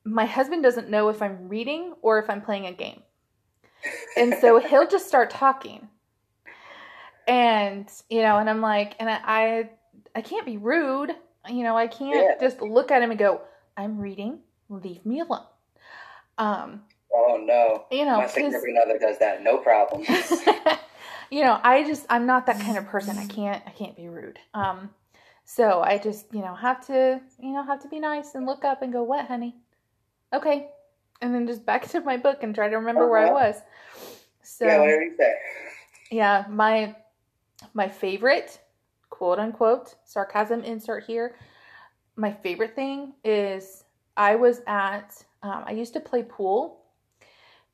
[0.04, 3.02] my husband doesn't know if I'm reading or if I'm playing a game.
[4.16, 5.88] And so he'll just start talking.
[7.26, 9.70] And, you know, and I'm like, and I I,
[10.14, 11.14] I can't be rude.
[11.48, 12.34] You know, I can't Yeah.
[12.40, 13.40] just look at him and go,
[13.76, 15.46] I'm reading, leave me alone.
[16.38, 16.82] Um,
[17.12, 20.02] Oh no, you know, my significant other does that, no problem.
[21.30, 23.18] you know, I just I'm not that kind of person.
[23.18, 24.38] I can't I can't be rude.
[24.54, 24.90] Um
[25.44, 28.64] so I just, you know, have to, you know, have to be nice and look
[28.64, 29.56] up and go, "What, honey?"
[30.32, 30.68] Okay.
[31.20, 33.34] And then just back to my book and try to remember where I Uh-huh.
[33.34, 33.56] was.
[34.42, 35.34] So yeah, whatever you say.
[36.12, 36.94] yeah, my
[37.74, 38.60] my favorite
[39.20, 41.36] quote unquote sarcasm insert here.
[42.16, 43.84] My favorite thing is
[44.16, 46.86] I was at um, I used to play pool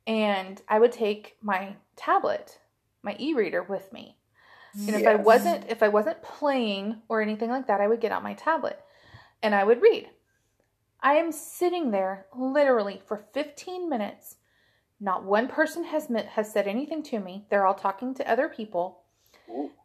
[0.09, 2.59] and I would take my tablet,
[3.05, 4.17] my e-reader with me.
[4.75, 8.11] And if I wasn't if I wasn't playing or anything like that, I would get
[8.11, 8.81] out my tablet
[9.41, 10.11] and I would read.
[11.01, 14.35] I am sitting there literally for 15 minutes.
[14.99, 17.47] Not one person has met, has said anything to me.
[17.51, 19.05] They're all talking to other people.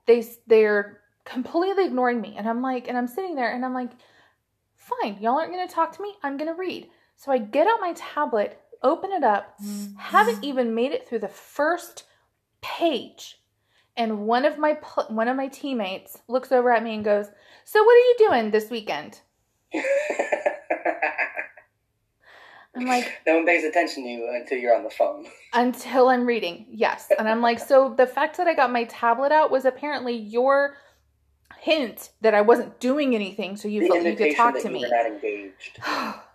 [0.08, 3.92] They they're completely ignoring me and I'm like and I'm sitting there and I'm like
[4.76, 6.14] fine, y'all aren't going to talk to me.
[6.24, 6.90] I'm going to read.
[7.16, 9.56] So I get out my tablet, open it up,
[9.98, 10.46] haven't mm-hmm.
[10.46, 12.06] even made it through the first
[12.62, 13.42] page
[13.98, 14.78] and one of my
[15.10, 17.28] one of my teammates looks over at me and goes
[17.66, 19.20] so what are you doing this weekend
[22.76, 25.26] i'm like no one pays attention to you until you're on the phone.
[25.54, 29.32] until i'm reading yes and i'm like so the fact that i got my tablet
[29.32, 30.78] out was apparently your
[31.62, 34.80] hint that i wasn't doing anything so you the felt you could talk to me
[34.82, 35.80] were not engaged.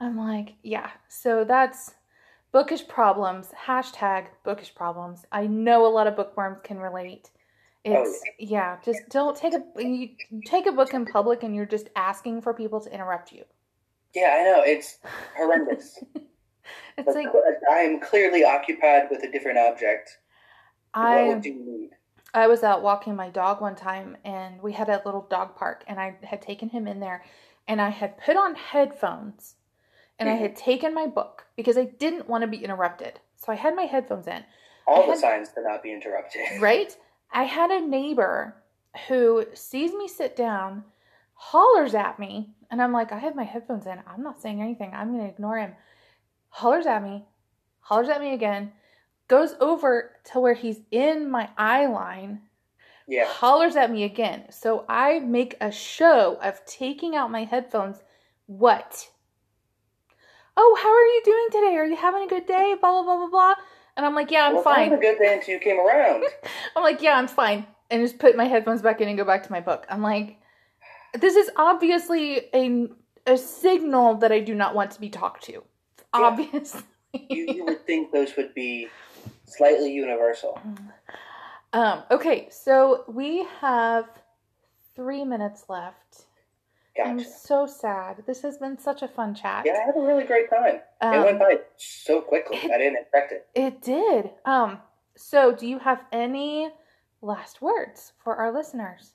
[0.00, 0.90] I'm like, yeah.
[1.08, 1.94] So that's
[2.52, 3.48] bookish problems.
[3.66, 5.24] Hashtag bookish problems.
[5.32, 7.30] I know a lot of bookworms can relate.
[7.84, 8.76] Oh, It's yeah.
[8.84, 10.10] Just don't take a you
[10.46, 13.44] take a book in public and you're just asking for people to interrupt you.
[14.14, 14.98] Yeah, I know it's
[15.36, 15.98] horrendous.
[16.98, 17.28] It's But like
[17.72, 20.18] I am clearly occupied with a different object.
[20.92, 21.90] what I would you need?
[22.34, 25.84] I was out walking my dog one time and we had a little dog park
[25.86, 27.24] and I had taken him in there
[27.66, 29.54] and I had put on headphones
[30.18, 30.64] and I had mm-hmm.
[30.64, 33.20] taken my book because I didn't want to be interrupted.
[33.36, 34.44] So I had my headphones in.
[34.86, 36.40] All the signs to not be interrupted.
[36.60, 36.96] right?
[37.32, 38.56] I had a neighbor
[39.06, 40.84] who sees me sit down,
[41.34, 44.00] hollers at me, and I'm like, I have my headphones in.
[44.06, 44.92] I'm not saying anything.
[44.94, 45.74] I'm going to ignore him.
[46.48, 47.24] Hollers at me,
[47.80, 48.72] hollers at me again,
[49.28, 52.40] goes over to where he's in my eye line,
[53.06, 53.26] Yeah.
[53.26, 54.50] hollers at me again.
[54.50, 58.02] So I make a show of taking out my headphones.
[58.46, 59.10] What?
[60.56, 61.76] Oh, how are you doing today?
[61.76, 62.74] Are you having a good day?
[62.80, 63.54] Blah, blah, blah, blah, blah.
[63.96, 64.92] And I'm like, yeah, I'm well, fine.
[64.92, 66.24] A good day until you came around.
[66.76, 67.66] I'm like, yeah, I'm fine.
[67.90, 69.86] And just put my headphones back in and go back to my book.
[69.88, 70.38] I'm like,
[71.14, 72.88] this is obviously a,
[73.26, 75.62] a signal that I do not want to be talked to.
[76.12, 76.82] Obviously.
[77.12, 78.88] you, you would think those would be
[79.48, 80.60] slightly universal.
[81.72, 84.06] um, okay, so we have
[84.94, 86.24] three minutes left.
[86.96, 87.10] Gotcha.
[87.10, 88.24] I'm so sad.
[88.26, 89.62] This has been such a fun chat.
[89.64, 90.76] Yeah, I had a really great time.
[90.76, 92.58] it Um, went by so quickly.
[92.64, 93.46] I didn't expect it.
[93.54, 94.30] It did.
[94.44, 94.80] Um,
[95.14, 96.70] so do you have any
[97.22, 99.12] last words for our listeners?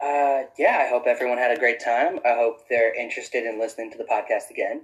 [0.00, 2.18] Uh, yeah, I hope everyone had a great time.
[2.24, 4.82] I hope they're interested in listening to the podcast again.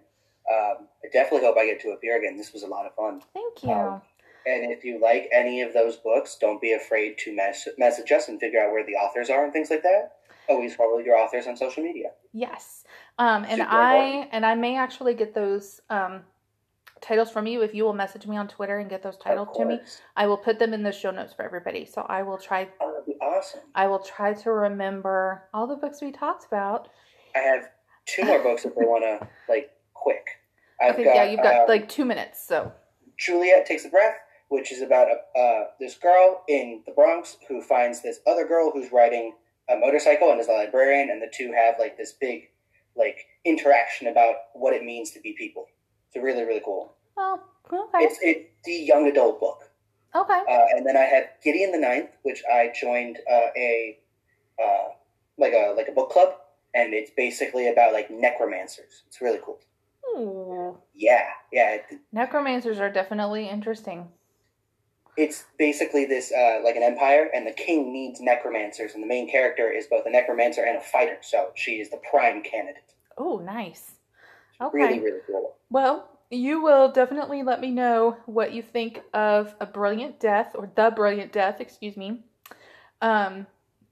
[0.48, 2.36] Um, I definitely hope I get to appear again.
[2.36, 3.22] This was a lot of fun.
[3.34, 3.70] Thank you.
[3.72, 4.02] Um,
[4.46, 8.28] And if you like any of those books, don't be afraid to mess- message us
[8.28, 10.12] and figure out where the authors are and things like that.
[10.48, 12.10] Always follow your authors on social media.
[12.32, 12.84] Yes.
[13.18, 14.28] Um, and Super I important.
[14.32, 16.20] and I may actually get those um,
[17.00, 19.64] titles from you if you will message me on Twitter and get those titles to
[19.64, 19.80] me.
[20.16, 21.84] I will put them in the show notes for everybody.
[21.84, 23.60] So I will try Uh, would be awesome.
[23.74, 26.88] I will try to remember all the books we talked about.
[27.34, 27.68] I have
[28.06, 30.26] two more books if they want to like quick.
[30.80, 32.70] I've okay, yeah, you've got um, like two minutes, so
[33.18, 34.16] Juliet takes a breath,
[34.48, 38.70] which is about a, uh, this girl in the Bronx who finds this other girl
[38.72, 39.34] who's riding
[39.68, 42.48] a motorcycle and is a librarian, and the two have like this big
[42.96, 45.66] like interaction about what it means to be people.
[46.12, 46.94] It's really really cool.
[47.16, 47.40] oh,
[47.72, 49.68] okay, It's it's the young adult book.
[50.14, 50.40] okay.
[50.48, 53.98] Uh, and then I had Gideon the Ninth, which I joined uh, a
[54.62, 54.88] uh,
[55.36, 56.34] like a like a book club,
[56.74, 59.02] and it's basically about like necromancers.
[59.08, 59.58] It's really cool.
[60.16, 60.78] Ooh.
[60.94, 61.78] Yeah, yeah.
[62.12, 64.08] Necromancers are definitely interesting.
[65.16, 69.30] It's basically this uh, like an empire, and the king needs necromancers, and the main
[69.30, 72.94] character is both a necromancer and a fighter, so she is the prime candidate.
[73.16, 73.92] Oh, nice.
[74.60, 74.76] Okay.
[74.76, 75.54] Really, really cool.
[75.70, 80.70] Well, you will definitely let me know what you think of A Brilliant Death or
[80.74, 82.24] The Brilliant Death, excuse me.
[83.00, 83.46] Um,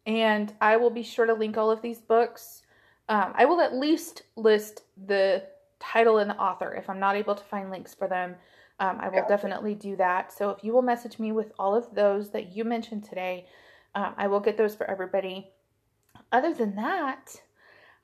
[0.06, 2.62] and I will be sure to link all of these books.
[3.08, 5.44] Um, I will at least list the
[5.78, 8.36] title and the author if I'm not able to find links for them.
[8.80, 9.28] Um, I will Gotcha.
[9.28, 10.32] definitely do that.
[10.32, 13.46] So if you will message me with all of those that you mentioned today,
[13.94, 15.50] um, I will get those for everybody.
[16.32, 17.40] Other than that,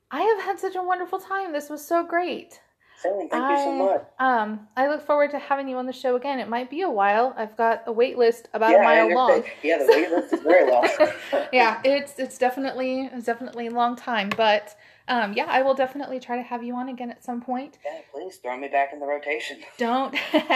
[0.09, 1.51] I have had such a wonderful time.
[1.51, 2.61] This was so great.
[3.01, 4.01] Thank you so much.
[4.19, 6.39] Um, I look forward to having you on the show again.
[6.39, 7.33] It might be a while.
[7.37, 9.43] I've got a wait list about yeah, a mile long.
[9.63, 10.87] Yeah, the wait list is very long.
[11.53, 14.75] yeah, it's it's definitely it's definitely a long time, but
[15.07, 17.77] um, yeah, I will definitely try to have you on again at some point.
[17.85, 19.59] Yeah, please throw me back in the rotation.
[19.77, 20.15] Don't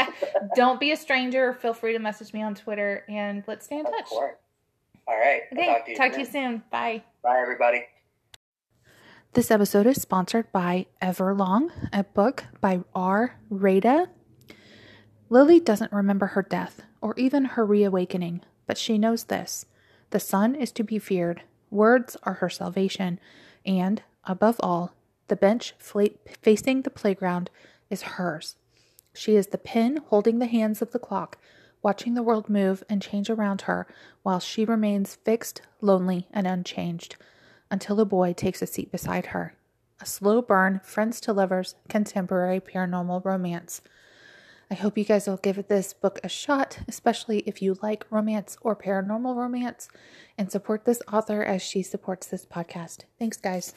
[0.56, 1.54] don't be a stranger.
[1.54, 4.06] Feel free to message me on Twitter and let's stay in Of touch.
[4.06, 4.38] course.
[5.08, 5.42] All right.
[5.52, 6.20] I'll Okay, talk to you talk to soon.
[6.20, 6.64] you soon.
[6.72, 7.04] Bye.
[7.24, 7.84] Bye, everybody.
[9.34, 13.38] This episode is sponsored by Everlong, a book by R.
[13.52, 14.08] Raeta.
[15.30, 19.66] Lily doesn't remember her death or even her reawakening, but she knows this
[20.12, 23.20] the sun is to be feared, words are her salvation,
[23.66, 24.94] and, above all,
[25.28, 27.50] the bench facing the playground
[27.90, 28.56] is hers.
[29.14, 31.38] She is the pin holding the hands of the clock,
[31.82, 33.88] watching the world move and change around her
[34.24, 37.16] while she remains fixed, lonely, and unchanged
[37.72, 39.56] until a boy takes a seat beside her.
[40.02, 43.82] A slow burn, friends to lovers, contemporary paranormal romance.
[44.70, 48.58] I hope you guys will give this book a shot, especially if you like romance
[48.62, 49.88] or paranormal romance,
[50.38, 53.02] and support this author as she supports this podcast.
[53.20, 53.74] Thanks, guys.